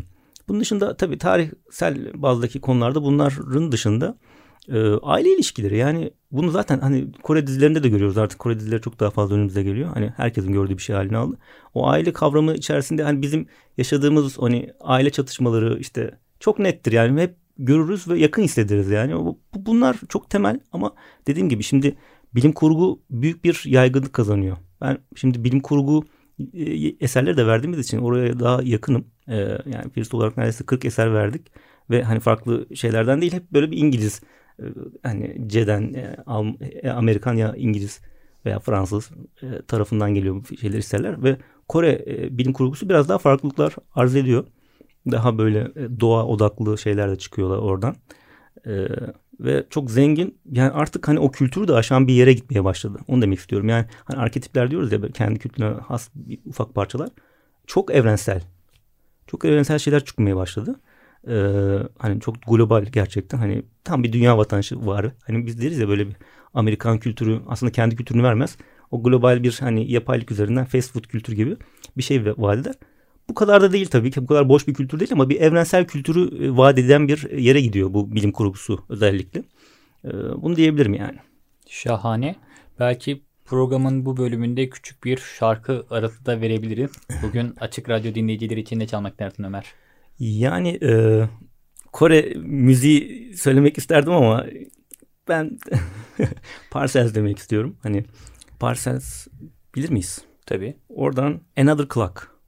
bunun 0.49 0.61
dışında 0.61 0.97
tabii 0.97 1.19
tarihsel 1.19 2.23
bazdaki 2.23 2.61
konularda 2.61 3.03
bunların 3.03 3.73
dışında 3.73 4.19
e, 4.69 4.79
aile 5.03 5.35
ilişkileri 5.35 5.77
yani 5.77 6.11
bunu 6.33 6.51
zaten 6.51 6.79
hani 6.79 7.13
Kore 7.23 7.47
dizilerinde 7.47 7.83
de 7.83 7.89
görüyoruz 7.89 8.19
artık 8.19 8.39
Kore 8.39 8.59
dizileri 8.61 8.81
çok 8.81 9.01
daha 9.01 9.11
fazla 9.11 9.35
önümüze 9.35 9.63
geliyor. 9.63 9.91
Hani 9.95 10.13
herkesin 10.17 10.53
gördüğü 10.53 10.79
bir 10.79 10.83
şey 10.83 10.97
haline 10.97 11.17
aldı. 11.17 11.39
O 11.75 11.89
aile 11.89 12.13
kavramı 12.13 12.55
içerisinde 12.55 13.03
hani 13.03 13.23
bizim 13.23 13.47
yaşadığımız 13.79 14.39
hani 14.39 14.73
aile 14.81 15.11
çatışmaları 15.11 15.79
işte 15.79 16.19
çok 16.41 16.59
nettir 16.59 16.93
yani 16.93 17.21
hep 17.21 17.37
görürüz 17.59 18.09
ve 18.09 18.19
yakın 18.19 18.43
hissederiz 18.43 18.91
yani. 18.91 19.17
Bu, 19.17 19.39
bunlar 19.55 19.97
çok 20.09 20.31
temel 20.31 20.61
ama 20.73 20.95
dediğim 21.27 21.49
gibi 21.49 21.63
şimdi 21.63 21.97
bilim 22.35 22.53
kurgu 22.53 23.03
büyük 23.11 23.45
bir 23.45 23.63
yaygınlık 23.67 24.13
kazanıyor. 24.13 24.57
Ben 24.81 24.99
şimdi 25.17 25.45
bilim 25.45 25.61
kurgu 25.61 26.05
e, 26.55 26.89
eserleri 27.05 27.37
de 27.37 27.47
verdiğimiz 27.47 27.79
için 27.79 27.99
oraya 27.99 28.41
daha 28.41 28.63
yakınım. 28.63 29.05
Ee, 29.29 29.37
yani 29.67 29.91
First 29.95 30.15
olarak 30.15 30.37
neredeyse 30.37 30.65
40 30.67 30.85
eser 30.85 31.15
verdik 31.15 31.43
ve 31.91 32.03
hani 32.03 32.21
farklı 32.21 32.67
şeylerden 32.75 33.21
değil 33.21 33.33
hep 33.33 33.53
böyle 33.53 33.71
bir 33.71 33.77
İngiliz 33.77 34.21
e, 34.59 34.65
hani 35.03 35.49
C'den 35.49 35.95
e, 36.83 36.91
Amerikan 36.91 37.35
ya 37.35 37.55
İngiliz 37.57 38.01
veya 38.47 38.59
Fransız 38.59 39.11
tarafından 39.69 40.15
geliyor 40.15 40.35
bu 40.35 40.57
şeyler 40.57 40.79
eserler 40.79 41.23
ve 41.23 41.37
Kore 41.69 42.05
bilim 42.31 42.53
kurgusu 42.53 42.89
biraz 42.89 43.09
daha 43.09 43.19
farklılıklar 43.19 43.77
arz 43.95 44.17
ediyor. 44.17 44.47
Daha 45.11 45.39
böyle 45.39 45.71
doğa 46.01 46.27
odaklı 46.27 46.79
şeyler 46.79 47.11
de 47.11 47.17
çıkıyorlar 47.17 47.59
oradan. 47.59 47.97
Ee, 48.67 48.87
ve 49.41 49.67
çok 49.71 49.91
zengin 49.91 50.39
yani 50.53 50.71
artık 50.71 51.09
hani 51.09 51.19
o 51.19 51.31
kültürü 51.31 51.69
de 51.69 51.75
aşan 51.75 52.09
bir 52.09 52.15
yere 52.15 52.33
gitmeye 52.33 52.65
başladı. 52.65 52.99
Onu 53.09 53.23
demek 53.23 53.39
istiyorum. 53.39 53.69
Yani 53.69 53.87
hani 54.05 54.21
arketipler 54.21 54.71
diyoruz 54.71 54.93
ya 54.93 55.01
kendi 55.15 55.39
kültürüne 55.39 55.75
has 55.75 56.11
bir 56.15 56.39
ufak 56.47 56.75
parçalar. 56.75 57.09
Çok 57.67 57.91
evrensel. 57.95 58.43
Çok 59.27 59.45
evrensel 59.45 59.79
şeyler 59.79 60.05
çıkmaya 60.05 60.37
başladı. 60.37 60.81
Ee, 61.29 61.79
hani 61.99 62.21
çok 62.21 62.35
global 62.49 62.85
gerçekten 62.85 63.39
hani 63.39 63.63
tam 63.85 64.03
bir 64.03 64.13
dünya 64.13 64.39
vatandaşı 64.39 64.87
var. 64.87 65.07
Hani 65.27 65.47
biz 65.47 65.61
deriz 65.63 65.79
ya 65.79 65.89
böyle 65.89 66.09
bir 66.09 66.17
Amerikan 66.55 66.99
kültürü 66.99 67.41
aslında 67.49 67.73
kendi 67.73 67.97
kültürünü 67.97 68.23
vermez. 68.23 68.57
O 68.91 69.03
global 69.03 69.43
bir 69.43 69.57
hani 69.61 69.93
yapaylık 69.93 70.31
üzerinden 70.31 70.65
fast 70.65 70.93
food 70.93 71.05
kültür 71.05 71.33
gibi 71.33 71.57
bir 71.97 72.03
şey 72.03 72.25
vaat 72.27 72.59
eder. 72.59 72.75
Bu 73.31 73.35
kadar 73.35 73.63
da 73.63 73.73
değil 73.73 73.87
tabii 73.87 74.11
ki. 74.11 74.23
Bu 74.23 74.27
kadar 74.27 74.49
boş 74.49 74.69
bir 74.69 74.75
kültür 74.75 75.01
değil 75.01 75.13
ama 75.13 75.29
bir 75.29 75.41
evrensel 75.41 75.87
kültürü 75.87 76.45
e, 76.45 76.57
vaat 76.57 76.79
eden 76.79 77.09
bir 77.09 77.31
yere 77.31 77.61
gidiyor 77.61 77.95
bu 77.95 78.15
bilim 78.15 78.33
kurgusu 78.33 78.85
özellikle. 78.89 79.43
E, 80.05 80.11
bunu 80.43 80.57
diyebilirim 80.57 80.95
yani. 80.95 81.19
Şahane. 81.69 82.37
Belki 82.79 83.23
programın 83.45 84.07
bu 84.07 84.17
bölümünde 84.17 84.69
küçük 84.71 85.05
bir 85.05 85.17
şarkı 85.17 85.87
arası 85.91 86.27
da 86.27 86.41
verebiliriz. 86.41 86.91
Bugün 87.23 87.55
Açık 87.61 87.89
Radyo 87.89 88.15
dinleyicileri 88.15 88.61
için 88.61 88.79
ne 88.79 88.87
çalmak 88.87 89.19
dersin 89.19 89.45
Ömer? 89.45 89.65
Yani 90.19 90.79
e, 90.83 91.23
Kore 91.93 92.35
müziği 92.37 93.33
söylemek 93.37 93.79
isterdim 93.79 94.13
ama 94.13 94.47
ben 95.29 95.59
Parcells 96.71 97.15
demek 97.15 97.39
istiyorum. 97.39 97.77
Hani 97.83 98.05
Parcells 98.61 99.27
bilir 99.75 99.91
miyiz? 99.91 100.25
Tabii. 100.47 100.77
Oradan 100.89 101.41
Another 101.57 101.87
Clock. 101.95 102.40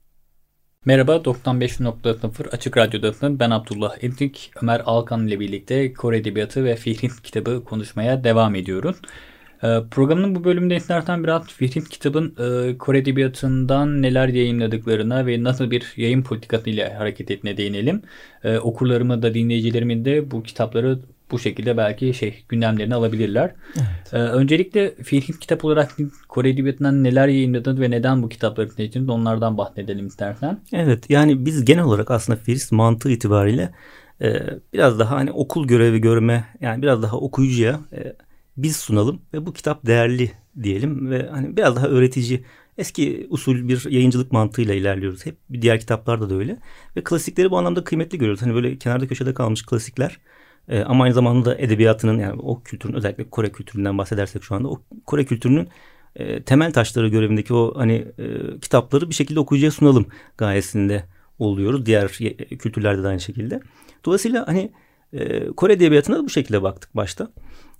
Merhaba 0.85 1.15
95.0 1.15 2.49
Açık 2.49 2.77
Radyo'dasın. 2.77 3.39
Ben 3.39 3.49
Abdullah 3.49 4.03
Edrik. 4.03 4.51
Ömer 4.61 4.81
Alkan 4.85 5.27
ile 5.27 5.39
birlikte 5.39 5.93
Kore 5.93 6.17
Edebiyatı 6.17 6.65
ve 6.65 6.75
Fihrin 6.75 7.11
kitabı 7.23 7.63
konuşmaya 7.63 8.23
devam 8.23 8.55
ediyoruz. 8.55 8.95
Ee, 9.63 9.79
programın 9.91 10.35
bu 10.35 10.43
bölümünde 10.43 10.75
internetten 10.75 11.23
biraz 11.23 11.47
Fihrin 11.47 11.81
kitabın 11.81 12.35
e, 12.39 12.77
Kore 12.77 12.97
Edebiyatı'ndan 12.97 14.01
neler 14.01 14.27
yayınladıklarına 14.27 15.25
ve 15.25 15.43
nasıl 15.43 15.71
bir 15.71 15.93
yayın 15.97 16.23
politikasıyla 16.23 16.99
hareket 16.99 17.31
ettiğine 17.31 17.57
değinelim. 17.57 18.01
Ee, 18.43 18.57
okurlarımı 18.57 19.21
da 19.21 19.33
dinleyicilerimin 19.33 20.05
de 20.05 20.31
bu 20.31 20.43
kitapları 20.43 20.99
bu 21.33 21.39
şekilde 21.39 21.77
belki 21.77 22.13
şey 22.13 22.43
gündemlerini 22.49 22.95
alabilirler. 22.95 23.51
Evet. 23.75 24.13
Ee, 24.13 24.17
öncelikle 24.17 24.95
Fihrin 24.95 25.39
kitap 25.39 25.65
olarak 25.65 25.91
Kore 26.27 26.49
Edebiyatı'ndan 26.49 27.03
neler 27.03 27.27
yayınladınız 27.27 27.79
ve 27.79 27.91
neden 27.91 28.23
bu 28.23 28.29
kitapları 28.29 28.69
seçtiniz 28.69 29.09
onlardan 29.09 29.57
bahsedelim 29.57 30.07
istersen. 30.07 30.59
Evet 30.73 31.09
yani 31.09 31.45
biz 31.45 31.65
genel 31.65 31.83
olarak 31.83 32.11
aslında 32.11 32.39
Firis 32.39 32.71
mantığı 32.71 33.11
itibariyle 33.11 33.71
e, 34.21 34.39
biraz 34.73 34.99
daha 34.99 35.15
hani 35.15 35.31
okul 35.31 35.67
görevi 35.67 36.01
görme 36.01 36.45
yani 36.61 36.81
biraz 36.81 37.03
daha 37.03 37.17
okuyucuya 37.17 37.79
e, 37.93 38.13
biz 38.57 38.75
sunalım 38.75 39.21
ve 39.33 39.45
bu 39.45 39.53
kitap 39.53 39.85
değerli 39.85 40.31
diyelim 40.63 41.11
ve 41.11 41.29
hani 41.31 41.57
biraz 41.57 41.75
daha 41.75 41.87
öğretici 41.87 42.43
eski 42.77 43.27
usul 43.29 43.67
bir 43.67 43.89
yayıncılık 43.89 44.31
mantığıyla 44.31 44.73
ilerliyoruz. 44.73 45.25
Hep 45.25 45.37
diğer 45.61 45.79
kitaplarda 45.79 46.29
da 46.29 46.35
öyle. 46.35 46.57
Ve 46.97 47.03
klasikleri 47.03 47.51
bu 47.51 47.57
anlamda 47.57 47.83
kıymetli 47.83 48.17
görüyoruz. 48.17 48.41
Hani 48.41 48.53
böyle 48.53 48.77
kenarda 48.77 49.07
köşede 49.07 49.33
kalmış 49.33 49.65
klasikler 49.65 50.19
e, 50.69 50.81
ama 50.81 51.03
aynı 51.03 51.13
zamanda 51.13 51.45
da 51.45 51.57
edebiyatının 51.57 52.19
yani 52.19 52.41
o 52.41 52.63
kültürün 52.63 52.93
özellikle 52.93 53.29
Kore 53.29 53.51
kültüründen 53.51 53.97
bahsedersek 53.97 54.43
şu 54.43 54.55
anda 54.55 54.67
o 54.67 54.81
Kore 55.05 55.25
kültürünün 55.25 55.69
e, 56.15 56.43
temel 56.43 56.73
taşları 56.73 57.07
görevindeki 57.07 57.53
o 57.53 57.73
hani 57.77 57.93
e, 58.17 58.59
kitapları 58.59 59.09
bir 59.09 59.15
şekilde 59.15 59.39
okuyucuya 59.39 59.71
sunalım 59.71 60.05
gayesinde 60.37 61.03
oluyoruz. 61.39 61.85
Diğer 61.85 62.07
kültürlerde 62.59 63.03
de 63.03 63.07
aynı 63.07 63.19
şekilde. 63.19 63.61
Dolayısıyla 64.05 64.47
hani 64.47 64.71
e, 65.13 65.47
Kore 65.47 65.73
edebiyatına 65.73 66.17
da 66.17 66.23
bu 66.23 66.29
şekilde 66.29 66.63
baktık 66.63 66.95
başta. 66.95 67.31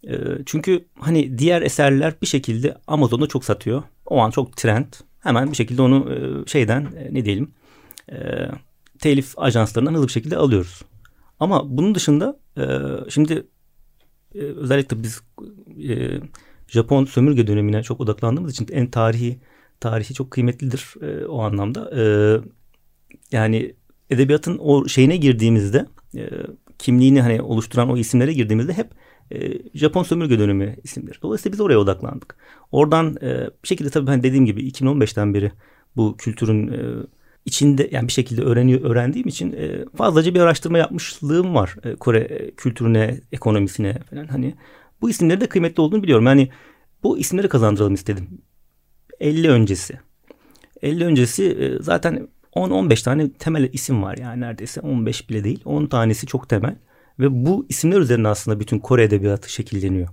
E, 0.07 0.15
çünkü 0.45 0.85
hani 0.99 1.37
diğer 1.37 1.61
eserler 1.61 2.13
bir 2.21 2.27
şekilde 2.27 2.77
Amazon'da 2.87 3.27
çok 3.27 3.45
satıyor. 3.45 3.83
O 4.05 4.17
an 4.17 4.31
çok 4.31 4.57
trend. 4.57 4.93
Hemen 5.19 5.51
bir 5.51 5.55
şekilde 5.55 5.81
onu 5.81 6.13
e, 6.13 6.47
şeyden 6.49 6.81
e, 6.81 7.13
ne 7.13 7.25
diyelim 7.25 7.51
e, 8.11 8.17
telif 8.99 9.39
ajanslarından 9.39 9.93
hızlı 9.93 10.07
bir 10.07 10.11
şekilde 10.11 10.37
alıyoruz. 10.37 10.81
Ama 11.43 11.77
bunun 11.77 11.95
dışında 11.95 12.39
e, 12.57 12.63
şimdi 13.09 13.47
e, 14.35 14.39
özellikle 14.39 15.03
biz 15.03 15.21
e, 15.89 16.19
Japon 16.67 17.05
sömürge 17.05 17.47
dönemine 17.47 17.83
çok 17.83 18.01
odaklandığımız 18.01 18.51
için 18.51 18.67
en 18.71 18.87
tarihi 18.87 19.39
tarihi 19.79 20.13
çok 20.13 20.31
kıymetlidir 20.31 20.93
e, 21.01 21.25
o 21.25 21.41
anlamda. 21.41 21.91
E, 21.99 22.03
yani 23.31 23.75
edebiyatın 24.09 24.57
o 24.61 24.87
şeyine 24.87 25.17
girdiğimizde 25.17 25.85
e, 26.15 26.29
kimliğini 26.77 27.21
hani 27.21 27.41
oluşturan 27.41 27.89
o 27.89 27.97
isimlere 27.97 28.33
girdiğimizde 28.33 28.73
hep 28.73 28.87
e, 29.31 29.51
Japon 29.73 30.03
sömürge 30.03 30.39
dönemi 30.39 30.77
isimleri. 30.83 31.21
Dolayısıyla 31.21 31.53
biz 31.53 31.61
oraya 31.61 31.77
odaklandık. 31.77 32.35
Oradan 32.71 33.17
e, 33.21 33.49
bir 33.63 33.67
şekilde 33.67 33.89
tabii 33.89 34.07
ben 34.07 34.23
dediğim 34.23 34.45
gibi 34.45 34.69
2015'ten 34.69 35.33
beri 35.33 35.51
bu 35.95 36.17
kültürün 36.17 36.67
e, 36.67 36.79
içinde 37.45 37.89
yani 37.91 38.07
bir 38.07 38.13
şekilde 38.13 38.41
öğreniyor 38.41 38.81
öğrendiğim 38.81 39.27
için 39.27 39.53
e, 39.53 39.85
fazlaca 39.95 40.33
bir 40.33 40.39
araştırma 40.39 40.77
yapmışlığım 40.77 41.55
var 41.55 41.75
e, 41.83 41.95
Kore 41.95 42.19
e, 42.19 42.51
kültürüne, 42.51 43.19
ekonomisine 43.31 43.99
falan 44.09 44.27
hani 44.27 44.55
bu 45.01 45.09
isimleri 45.09 45.41
de 45.41 45.47
kıymetli 45.49 45.81
olduğunu 45.81 46.03
biliyorum. 46.03 46.25
Yani 46.25 46.49
bu 47.03 47.17
isimleri 47.17 47.49
kazandıralım 47.49 47.93
istedim. 47.93 48.41
50 49.19 49.49
öncesi. 49.49 49.99
50 50.81 51.05
öncesi 51.05 51.43
e, 51.43 51.83
zaten 51.83 52.27
10-15 52.55 53.03
tane 53.03 53.31
temel 53.31 53.69
isim 53.73 54.03
var 54.03 54.17
yani 54.17 54.41
neredeyse 54.41 54.81
15 54.81 55.29
bile 55.29 55.43
değil. 55.43 55.61
10 55.65 55.85
tanesi 55.85 56.27
çok 56.27 56.49
temel 56.49 56.75
ve 57.19 57.45
bu 57.45 57.65
isimler 57.69 57.99
üzerine 57.99 58.27
aslında 58.27 58.59
bütün 58.59 58.79
Kore 58.79 59.03
edebiyatı 59.03 59.51
şekilleniyor. 59.51 60.07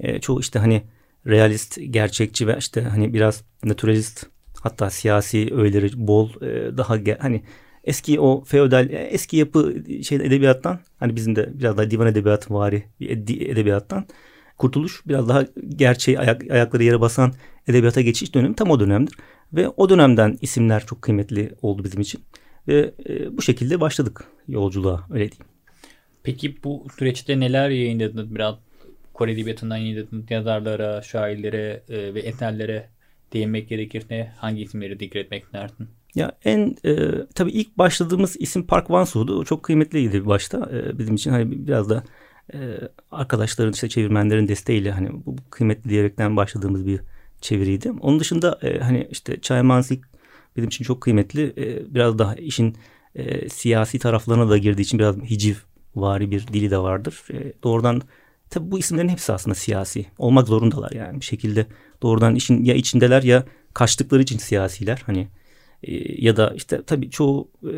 E, 0.00 0.20
çoğu 0.20 0.40
işte 0.40 0.58
hani 0.58 0.82
realist, 1.26 1.78
gerçekçi 1.90 2.46
ve 2.46 2.56
işte 2.58 2.82
hani 2.82 3.14
biraz 3.14 3.44
naturalist 3.64 4.26
hatta 4.60 4.90
siyasi 4.90 5.48
öğeleri 5.54 5.90
bol 5.96 6.30
e, 6.42 6.76
daha 6.78 6.96
hani 7.18 7.42
eski 7.84 8.20
o 8.20 8.44
feodal 8.44 8.90
e, 8.90 8.96
eski 8.96 9.36
yapı 9.36 9.74
şey 10.02 10.18
edebiyattan 10.18 10.80
hani 10.98 11.16
bizim 11.16 11.36
de 11.36 11.50
biraz 11.58 11.76
daha 11.76 11.90
divan 11.90 12.06
edebiyatı 12.06 12.54
vari 12.54 12.84
edebiyattan 13.00 14.06
kurtuluş 14.60 15.02
biraz 15.06 15.28
daha 15.28 15.44
gerçeği 15.68 16.18
ayak, 16.18 16.50
ayakları 16.50 16.84
yere 16.84 17.00
basan 17.00 17.32
edebiyata 17.68 18.00
geçiş 18.00 18.34
dönemi 18.34 18.54
tam 18.54 18.70
o 18.70 18.80
dönemdir. 18.80 19.14
Ve 19.52 19.68
o 19.68 19.88
dönemden 19.88 20.38
isimler 20.40 20.86
çok 20.86 21.02
kıymetli 21.02 21.54
oldu 21.62 21.84
bizim 21.84 22.00
için. 22.00 22.20
Ve 22.68 22.94
e, 23.08 23.36
bu 23.36 23.42
şekilde 23.42 23.80
başladık 23.80 24.24
yolculuğa 24.48 25.06
öyle 25.10 25.30
diyeyim. 25.30 25.46
Peki 26.22 26.62
bu 26.64 26.86
süreçte 26.98 27.40
neler 27.40 27.70
yayınladınız? 27.70 28.34
Biraz 28.34 28.54
Kore 29.14 29.32
Edebiyatı'ndan 29.32 29.76
yayınladınız 29.76 30.30
yazarlara, 30.30 31.02
şairlere 31.02 31.82
e, 31.88 32.14
ve 32.14 32.20
eserlere 32.20 32.88
değinmek 33.32 33.68
gerekirse 33.68 34.32
hangi 34.36 34.62
isimleri 34.62 35.00
dikkat 35.00 35.16
etmek 35.16 35.44
istersin? 35.44 35.88
Ya 36.14 36.32
en 36.44 36.76
e, 36.84 36.94
tabii 37.34 37.50
ilk 37.50 37.78
başladığımız 37.78 38.36
isim 38.38 38.66
Park 38.66 38.86
Wansu'du. 38.86 39.38
O 39.38 39.44
çok 39.44 39.62
kıymetliydi 39.62 40.26
başta 40.26 40.70
e, 40.72 40.98
bizim 40.98 41.14
için. 41.14 41.30
Hani 41.30 41.66
biraz 41.66 41.90
da 41.90 42.04
e, 42.54 42.58
arkadaşların 43.10 43.72
işte 43.72 43.88
çevirmenlerin 43.88 44.48
desteğiyle 44.48 44.90
hani 44.90 45.10
bu, 45.26 45.36
kıymetli 45.50 45.90
diyerekten 45.90 46.36
başladığımız 46.36 46.86
bir 46.86 47.00
çeviriydi. 47.40 47.90
Onun 47.90 48.20
dışında 48.20 48.58
e, 48.62 48.78
hani 48.78 49.08
işte 49.10 49.40
Çaymansik 49.40 50.04
benim 50.56 50.68
için 50.68 50.84
çok 50.84 51.00
kıymetli. 51.00 51.54
E, 51.56 51.94
biraz 51.94 52.18
daha 52.18 52.34
işin 52.34 52.76
e, 53.14 53.48
siyasi 53.48 53.98
taraflarına 53.98 54.50
da 54.50 54.58
girdiği 54.58 54.82
için 54.82 54.98
biraz 54.98 55.16
hiciv 55.16 55.54
vari 55.94 56.30
bir 56.30 56.46
dili 56.46 56.70
de 56.70 56.78
vardır. 56.78 57.22
E, 57.32 57.52
doğrudan 57.62 58.02
tabi 58.50 58.70
bu 58.70 58.78
isimlerin 58.78 59.08
hepsi 59.08 59.32
aslında 59.32 59.54
siyasi. 59.54 60.06
Olmak 60.18 60.48
zorundalar 60.48 60.92
yani 60.92 61.20
bir 61.20 61.24
şekilde 61.24 61.66
doğrudan 62.02 62.34
işin 62.34 62.64
ya 62.64 62.74
içindeler 62.74 63.22
ya 63.22 63.44
kaçtıkları 63.74 64.22
için 64.22 64.38
siyasiler. 64.38 65.02
Hani 65.06 65.28
e, 65.82 66.22
ya 66.24 66.36
da 66.36 66.52
işte 66.56 66.82
tabi 66.82 67.10
çoğu 67.10 67.48
e, 67.64 67.72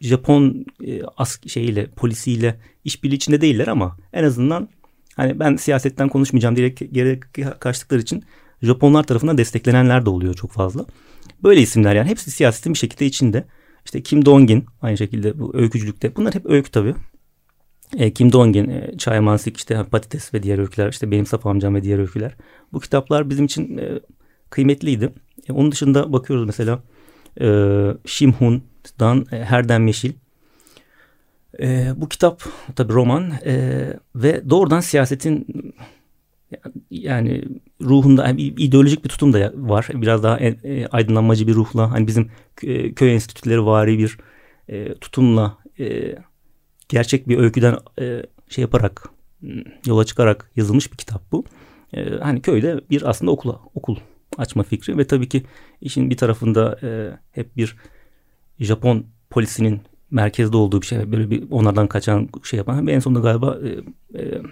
Japon 0.00 0.66
e, 0.86 1.02
as 1.16 1.46
şeyiyle 1.46 1.86
polisiyle 1.86 2.60
işbirliği 2.84 3.14
içinde 3.14 3.40
değiller 3.40 3.66
ama 3.66 3.96
en 4.12 4.24
azından 4.24 4.68
hani 5.16 5.40
ben 5.40 5.56
siyasetten 5.56 6.08
konuşmayacağım 6.08 6.56
diye 6.56 6.68
gerek 6.68 7.22
kaçtıkları 7.60 8.00
için 8.00 8.24
Japonlar 8.62 9.02
tarafından 9.02 9.38
desteklenenler 9.38 10.06
de 10.06 10.10
oluyor 10.10 10.34
çok 10.34 10.52
fazla. 10.52 10.86
Böyle 11.42 11.60
isimler 11.60 11.94
yani 11.94 12.08
hepsi 12.08 12.30
siyasetin 12.30 12.72
bir 12.72 12.78
şekilde 12.78 13.06
içinde. 13.06 13.44
İşte 13.84 14.02
Kim 14.02 14.24
Dongin 14.26 14.66
aynı 14.82 14.98
şekilde 14.98 15.38
bu 15.38 15.56
öykücülükte. 15.56 16.16
Bunlar 16.16 16.34
hep 16.34 16.46
öykü 16.46 16.70
tabii. 16.70 16.94
E, 17.96 18.12
Kim 18.12 18.32
Dongin, 18.32 18.68
e, 18.68 18.98
Çay 18.98 19.20
Mansik, 19.20 19.56
işte 19.56 19.84
Patates 19.90 20.34
ve 20.34 20.42
diğer 20.42 20.58
öyküler, 20.58 20.88
işte 20.88 21.10
Benim 21.10 21.26
Saf 21.26 21.46
Amcam 21.46 21.74
ve 21.74 21.82
diğer 21.82 21.98
öyküler. 21.98 22.32
Bu 22.72 22.80
kitaplar 22.80 23.30
bizim 23.30 23.44
için 23.44 23.78
e, 23.78 24.00
kıymetliydi. 24.50 25.12
E, 25.48 25.52
onun 25.52 25.72
dışında 25.72 26.12
bakıyoruz 26.12 26.46
mesela 26.46 26.82
e, 27.40 27.46
Şimhun'dan 28.06 29.26
e, 29.32 29.44
Herden 29.44 29.82
Meşil. 29.82 30.12
E, 31.60 31.92
bu 31.96 32.08
kitap 32.08 32.42
tabii 32.76 32.92
roman 32.92 33.32
e, 33.44 33.84
ve 34.14 34.50
doğrudan 34.50 34.80
siyasetin 34.80 35.46
yani 36.90 37.44
ruhunda 37.80 38.26
yani 38.26 38.40
ideolojik 38.42 39.04
bir 39.04 39.08
tutum 39.08 39.32
da 39.32 39.52
var. 39.54 39.88
Biraz 39.94 40.22
daha 40.22 40.38
e, 40.38 40.46
e, 40.46 40.86
aydınlanmacı 40.86 41.46
bir 41.46 41.54
ruhla 41.54 41.90
hani 41.90 42.06
bizim 42.06 42.30
e, 42.62 42.92
köy 42.94 43.14
enstitüleri 43.14 43.66
vari 43.66 43.98
bir 43.98 44.18
e, 44.68 44.94
tutumla 44.94 45.58
e, 45.78 46.16
gerçek 46.92 47.28
bir 47.28 47.38
öyküden 47.38 47.76
e, 48.00 48.22
şey 48.48 48.62
yaparak 48.62 49.08
yola 49.86 50.04
çıkarak 50.04 50.50
yazılmış 50.56 50.92
bir 50.92 50.96
kitap 50.96 51.32
bu. 51.32 51.44
E, 51.92 52.10
hani 52.10 52.42
köyde 52.42 52.80
bir 52.90 53.10
aslında 53.10 53.30
okula 53.30 53.60
okul 53.74 53.96
açma 54.38 54.62
fikri 54.62 54.98
ve 54.98 55.06
tabii 55.06 55.28
ki 55.28 55.42
işin 55.80 56.10
bir 56.10 56.16
tarafında 56.16 56.78
e, 56.82 57.10
hep 57.30 57.56
bir 57.56 57.76
Japon 58.60 59.06
polisinin 59.30 59.80
merkezde 60.10 60.56
olduğu 60.56 60.82
bir 60.82 60.86
şey. 60.86 61.12
Böyle 61.12 61.30
bir 61.30 61.44
onlardan 61.50 61.86
kaçan 61.86 62.28
şey 62.42 62.56
yapan. 62.56 62.86
Ve 62.86 62.92
en 62.92 62.98
sonunda 62.98 63.20
galiba 63.20 63.58
e, 63.64 63.68
e, 64.22 64.42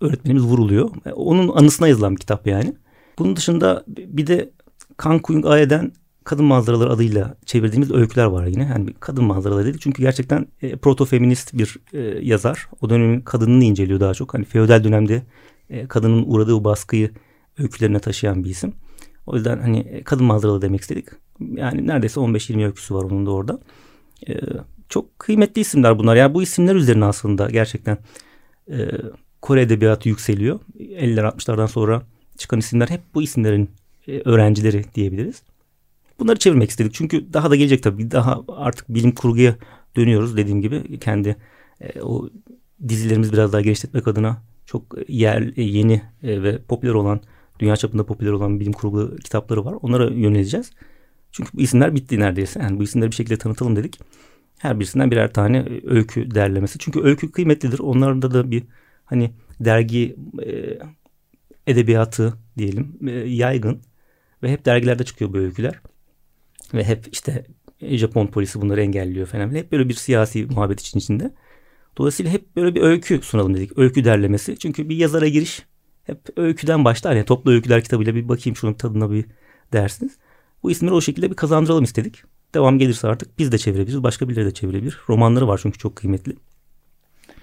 öğretmenimiz 0.00 0.44
vuruluyor. 0.44 0.90
E, 1.06 1.12
onun 1.12 1.48
anısına 1.48 1.88
yazılan 1.88 2.12
bir 2.12 2.20
kitap 2.20 2.46
yani. 2.46 2.74
Bunun 3.18 3.36
dışında 3.36 3.84
bir 3.88 4.26
de 4.26 4.50
Kan 4.96 5.18
Kuyung 5.18 5.46
Aye'den 5.46 5.92
Kadın 6.28 6.44
Manzaraları 6.44 6.90
adıyla 6.90 7.34
çevirdiğimiz 7.46 7.90
öyküler 7.90 8.24
var 8.24 8.46
yine. 8.46 8.62
Yani 8.62 8.94
kadın 9.00 9.24
manzaraları 9.24 9.66
dedik. 9.66 9.80
Çünkü 9.80 10.02
gerçekten 10.02 10.46
e, 10.62 10.72
proto-feminist 10.72 11.58
bir 11.58 11.76
e, 11.92 11.98
yazar. 12.26 12.68
O 12.80 12.90
dönemin 12.90 13.20
kadınını 13.20 13.64
inceliyor 13.64 14.00
daha 14.00 14.14
çok. 14.14 14.34
Hani 14.34 14.44
feodal 14.44 14.84
dönemde 14.84 15.22
e, 15.70 15.86
kadının 15.86 16.24
uğradığı 16.26 16.64
baskıyı 16.64 17.10
öykülerine 17.58 17.98
taşıyan 17.98 18.44
bir 18.44 18.50
isim. 18.50 18.72
O 19.26 19.36
yüzden 19.36 19.58
hani 19.58 19.78
e, 19.78 20.04
kadın 20.04 20.26
manzaralı 20.26 20.62
demek 20.62 20.80
istedik. 20.80 21.08
Yani 21.40 21.86
neredeyse 21.86 22.20
15-20 22.20 22.64
öyküsü 22.64 22.94
var 22.94 23.02
onun 23.02 23.26
da 23.26 23.30
orada. 23.30 23.60
E, 24.28 24.34
çok 24.88 25.18
kıymetli 25.18 25.60
isimler 25.60 25.98
bunlar. 25.98 26.16
Yani 26.16 26.34
bu 26.34 26.42
isimler 26.42 26.74
üzerine 26.74 27.04
aslında 27.04 27.50
gerçekten 27.50 27.98
e, 28.70 28.88
Kore 29.42 29.62
edebiyatı 29.62 30.08
yükseliyor. 30.08 30.60
50'ler 30.78 31.28
60'lardan 31.28 31.68
sonra 31.68 32.02
çıkan 32.38 32.58
isimler 32.58 32.88
hep 32.88 33.00
bu 33.14 33.22
isimlerin 33.22 33.70
e, 34.08 34.20
öğrencileri 34.20 34.84
diyebiliriz. 34.94 35.42
Bunları 36.20 36.38
çevirmek 36.38 36.70
istedik. 36.70 36.94
Çünkü 36.94 37.32
daha 37.32 37.50
da 37.50 37.56
gelecek 37.56 37.82
tabii. 37.82 38.10
Daha 38.10 38.42
artık 38.48 38.88
bilim 38.88 39.14
kurguya 39.14 39.56
dönüyoruz 39.96 40.36
dediğim 40.36 40.62
gibi. 40.62 40.98
Kendi 40.98 41.36
e, 41.80 42.00
o 42.00 42.30
dizilerimiz 42.88 43.32
biraz 43.32 43.52
daha 43.52 43.60
geliştirmek 43.60 44.08
adına 44.08 44.42
çok 44.66 44.82
yer, 45.08 45.52
e, 45.56 45.62
yeni 45.62 46.02
e, 46.22 46.42
ve 46.42 46.62
popüler 46.62 46.94
olan 46.94 47.20
dünya 47.60 47.76
çapında 47.76 48.06
popüler 48.06 48.32
olan 48.32 48.60
bilim 48.60 48.72
kurgu 48.72 49.16
kitapları 49.16 49.64
var. 49.64 49.74
Onlara 49.82 50.10
yöneleceğiz. 50.10 50.70
Çünkü 51.32 51.50
bu 51.54 51.60
isimler 51.60 51.94
bitti 51.94 52.20
neredeyse. 52.20 52.60
Yani 52.60 52.78
bu 52.78 52.82
isimleri 52.82 53.10
bir 53.10 53.16
şekilde 53.16 53.38
tanıtalım 53.38 53.76
dedik. 53.76 54.00
Her 54.58 54.80
birisinden 54.80 55.10
birer 55.10 55.32
tane 55.32 55.68
öykü 55.84 56.30
derlemesi. 56.34 56.78
Çünkü 56.78 57.00
öykü 57.00 57.32
kıymetlidir. 57.32 57.78
Onlarda 57.78 58.34
da 58.34 58.50
bir 58.50 58.62
hani 59.04 59.30
dergi 59.60 60.16
e, 60.46 60.78
edebiyatı 61.66 62.34
diyelim 62.58 62.98
e, 63.08 63.10
yaygın 63.12 63.82
ve 64.42 64.52
hep 64.52 64.64
dergilerde 64.64 65.04
çıkıyor 65.04 65.32
bu 65.32 65.38
öyküler. 65.38 65.80
Ve 66.74 66.84
hep 66.84 67.06
işte 67.12 67.46
Japon 67.80 68.26
polisi 68.26 68.60
bunları 68.60 68.82
engelliyor 68.82 69.26
falan. 69.26 69.54
Hep 69.54 69.72
böyle 69.72 69.88
bir 69.88 69.94
siyasi 69.94 70.46
muhabbet 70.46 70.80
için 70.80 70.98
içinde. 70.98 71.34
Dolayısıyla 71.98 72.32
hep 72.32 72.56
böyle 72.56 72.74
bir 72.74 72.82
öykü 72.82 73.20
sunalım 73.22 73.54
dedik. 73.54 73.78
Öykü 73.78 74.04
derlemesi. 74.04 74.58
Çünkü 74.58 74.88
bir 74.88 74.96
yazara 74.96 75.28
giriş 75.28 75.62
hep 76.04 76.18
öyküden 76.36 76.84
başlar. 76.84 77.16
Yani 77.16 77.24
toplu 77.24 77.50
öyküler 77.50 77.82
kitabıyla 77.82 78.14
bir 78.14 78.28
bakayım 78.28 78.56
şunun 78.56 78.74
tadına 78.74 79.10
bir 79.10 79.24
dersiniz. 79.72 80.18
Bu 80.62 80.70
isimleri 80.70 80.94
o 80.94 81.00
şekilde 81.00 81.30
bir 81.30 81.36
kazandıralım 81.36 81.84
istedik. 81.84 82.22
Devam 82.54 82.78
gelirse 82.78 83.08
artık 83.08 83.38
biz 83.38 83.52
de 83.52 83.58
çevirebiliriz. 83.58 84.02
Başka 84.02 84.28
birileri 84.28 84.46
de 84.46 84.54
çevirebilir. 84.54 84.98
Romanları 85.08 85.48
var 85.48 85.60
çünkü 85.62 85.78
çok 85.78 85.96
kıymetli. 85.96 86.36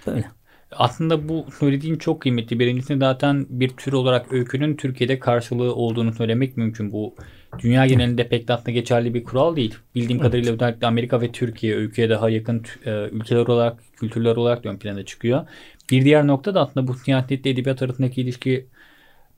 Böyle. 0.07 0.31
Aslında 0.71 1.29
bu 1.29 1.45
söylediğin 1.59 1.95
çok 1.95 2.21
kıymetli. 2.21 2.59
Birincisi 2.59 2.97
zaten 2.97 3.45
bir 3.49 3.69
tür 3.69 3.93
olarak 3.93 4.33
öykünün 4.33 4.75
Türkiye'de 4.75 5.19
karşılığı 5.19 5.75
olduğunu 5.75 6.13
söylemek 6.13 6.57
mümkün. 6.57 6.91
Bu 6.91 7.15
dünya 7.59 7.85
genelinde 7.85 8.27
pek 8.27 8.47
de 8.47 8.53
aslında 8.53 8.71
geçerli 8.71 9.13
bir 9.13 9.23
kural 9.23 9.55
değil. 9.55 9.75
Bildiğim 9.95 10.21
evet. 10.21 10.27
kadarıyla 10.27 10.53
özellikle 10.53 10.87
Amerika 10.87 11.21
ve 11.21 11.31
Türkiye 11.31 11.75
öyküye 11.75 12.09
daha 12.09 12.29
yakın 12.29 12.63
e, 12.85 12.91
ülkeler 13.11 13.47
olarak, 13.47 13.79
kültürler 13.97 14.35
olarak 14.35 14.65
ön 14.65 14.77
plana 14.77 15.05
çıkıyor. 15.05 15.47
Bir 15.91 16.05
diğer 16.05 16.27
nokta 16.27 16.55
da 16.55 16.61
aslında 16.61 16.87
bu 16.87 16.93
siyasetle 16.93 17.49
edebiyat 17.49 17.81
arasındaki 17.81 18.21
ilişki 18.21 18.65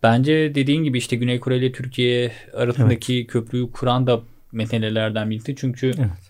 bence 0.04 0.56
dediğin 0.56 0.84
gibi 0.84 0.98
işte 0.98 1.16
Güney 1.16 1.40
Kore 1.40 1.58
ile 1.58 1.72
Türkiye 1.72 2.32
arasındaki 2.54 3.18
evet. 3.18 3.28
köprüyü 3.28 3.72
kuran 3.72 4.08
da 4.08 4.22
meselelerden 4.52 5.30
birisi. 5.30 5.56
Çünkü 5.56 5.88
evet. 5.88 6.27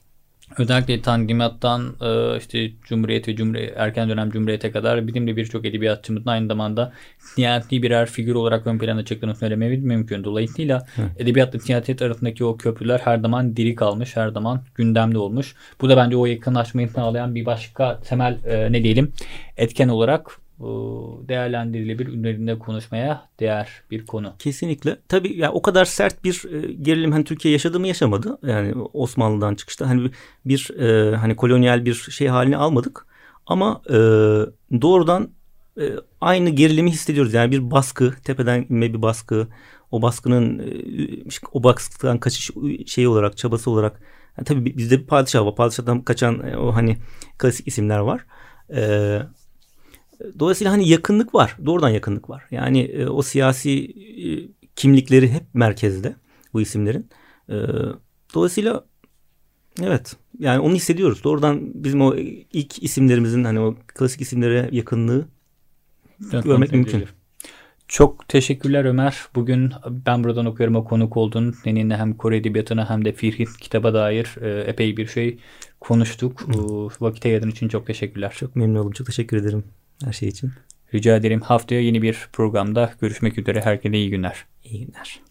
Özellikle 0.57 1.01
Tanzimat'tan 1.01 1.95
e, 2.01 2.37
işte 2.37 2.71
Cumhuriyet 2.83 3.27
ve 3.27 3.35
Cumhuriyet, 3.35 3.73
erken 3.77 4.09
dönem 4.09 4.31
Cumhuriyet'e 4.31 4.71
kadar 4.71 5.07
bizim 5.07 5.27
de 5.27 5.37
birçok 5.37 5.65
edebiyatçımızın 5.65 6.29
aynı 6.29 6.47
zamanda 6.47 6.93
siyasi 7.19 7.83
birer 7.83 8.05
figür 8.05 8.35
olarak 8.35 8.67
ön 8.67 8.77
plana 8.77 9.05
çıktığını 9.05 9.35
söylememiz 9.35 9.83
mümkün. 9.83 10.23
Dolayısıyla 10.23 10.85
Hı. 10.95 11.01
edebiyatla 11.17 11.59
siyaset 11.59 12.01
arasındaki 12.01 12.45
o 12.45 12.57
köprüler 12.57 12.99
her 12.99 13.17
zaman 13.17 13.55
diri 13.55 13.75
kalmış, 13.75 14.15
her 14.15 14.29
zaman 14.29 14.61
gündemde 14.75 15.17
olmuş. 15.17 15.55
Bu 15.81 15.89
da 15.89 15.97
bence 15.97 16.17
o 16.17 16.25
yakınlaşmayı 16.25 16.89
sağlayan 16.89 17.35
bir 17.35 17.45
başka 17.45 17.99
temel 17.99 18.37
e, 18.45 18.71
ne 18.71 18.83
diyelim 18.83 19.11
etken 19.57 19.87
olarak 19.87 20.46
değerlendirilebilir 21.27 22.13
üzerinde 22.13 22.59
konuşmaya 22.59 23.29
değer 23.39 23.69
bir 23.91 24.05
konu. 24.05 24.33
Kesinlikle. 24.39 24.97
Tabii 25.07 25.37
ya 25.37 25.51
o 25.51 25.61
kadar 25.61 25.85
sert 25.85 26.23
bir 26.23 26.43
e, 26.51 26.73
gerilim 26.73 27.11
hani 27.11 27.23
Türkiye 27.23 27.51
yaşadı 27.51 27.79
mı 27.79 27.87
yaşamadı. 27.87 28.39
Yani 28.43 28.73
Osmanlı'dan 28.93 29.55
çıkışta 29.55 29.89
hani 29.89 30.11
bir 30.45 30.69
e, 30.79 31.15
hani 31.15 31.35
kolonyal 31.35 31.85
bir 31.85 31.93
şey 31.93 32.27
halini 32.27 32.57
almadık. 32.57 33.05
Ama 33.45 33.81
e, 33.89 33.93
doğrudan 34.81 35.29
e, 35.79 35.91
aynı 36.21 36.49
gerilimi 36.49 36.91
hissediyoruz. 36.91 37.33
Yani 37.33 37.51
bir 37.51 37.71
baskı, 37.71 38.13
tepeden 38.23 38.65
inme 38.69 38.93
bir 38.93 39.01
baskı. 39.01 39.47
O 39.91 40.01
baskının 40.01 40.59
e, 40.59 40.73
o 41.51 41.63
baskıdan 41.63 42.17
kaçış 42.17 42.51
şeyi 42.85 43.07
olarak, 43.07 43.37
çabası 43.37 43.71
olarak. 43.71 44.01
Yani 44.37 44.45
tabii 44.45 44.77
bizde 44.77 44.99
bir 44.99 45.07
padişah 45.07 45.45
var. 45.45 45.55
Padişahdan 45.55 46.01
kaçan 46.01 46.47
e, 46.47 46.57
o 46.57 46.75
hani 46.75 46.97
klasik 47.37 47.67
isimler 47.67 47.99
var. 47.99 48.25
Eee 48.69 49.27
Dolayısıyla 50.39 50.73
hani 50.73 50.89
yakınlık 50.89 51.35
var. 51.35 51.57
Doğrudan 51.65 51.89
yakınlık 51.89 52.29
var. 52.29 52.43
Yani 52.51 52.81
e, 52.81 53.07
o 53.07 53.21
siyasi 53.21 53.71
e, 53.71 54.25
kimlikleri 54.75 55.31
hep 55.31 55.43
merkezde 55.53 56.15
bu 56.53 56.61
isimlerin. 56.61 57.09
E, 57.49 57.55
dolayısıyla 58.33 58.85
evet 59.81 60.15
yani 60.39 60.59
onu 60.59 60.75
hissediyoruz. 60.75 61.23
Doğrudan 61.23 61.83
bizim 61.83 62.01
o 62.01 62.15
ilk 62.53 62.83
isimlerimizin 62.83 63.43
hani 63.43 63.59
o 63.59 63.75
klasik 63.87 64.21
isimlere 64.21 64.69
yakınlığı 64.71 65.27
evet, 66.33 66.43
görmek 66.43 66.71
mümkün. 66.71 67.05
Çok 67.87 68.27
teşekkürler 68.27 68.85
Ömer. 68.85 69.17
Bugün 69.35 69.71
ben 69.89 70.23
buradan 70.23 70.45
okuyorum 70.45 70.75
o 70.75 70.83
konuk 70.83 71.17
oldun. 71.17 71.55
Seninle 71.63 71.97
hem 71.97 72.13
Kore 72.13 72.37
Edebiyatı'na 72.37 72.89
hem 72.89 73.05
de 73.05 73.13
Firhit 73.13 73.57
kitaba 73.57 73.93
dair 73.93 74.35
e, 74.41 74.61
epey 74.61 74.97
bir 74.97 75.07
şey 75.07 75.37
konuştuk. 75.79 76.41
Hı. 76.41 76.87
Vakit 77.01 77.25
ayırdığın 77.25 77.49
için 77.49 77.67
çok 77.67 77.87
teşekkürler. 77.87 78.33
Çok 78.37 78.55
memnun 78.55 78.79
oldum. 78.79 78.91
Çok 78.91 79.07
teşekkür 79.07 79.37
ederim 79.37 79.63
her 80.05 80.13
şey 80.13 80.29
için. 80.29 80.51
Rica 80.93 81.15
ederim. 81.15 81.41
Haftaya 81.41 81.81
yeni 81.81 82.01
bir 82.01 82.29
programda 82.33 82.93
görüşmek 83.01 83.37
üzere. 83.37 83.61
Herkese 83.61 83.97
iyi 83.97 84.09
günler. 84.09 84.45
İyi 84.63 84.85
günler. 84.85 85.26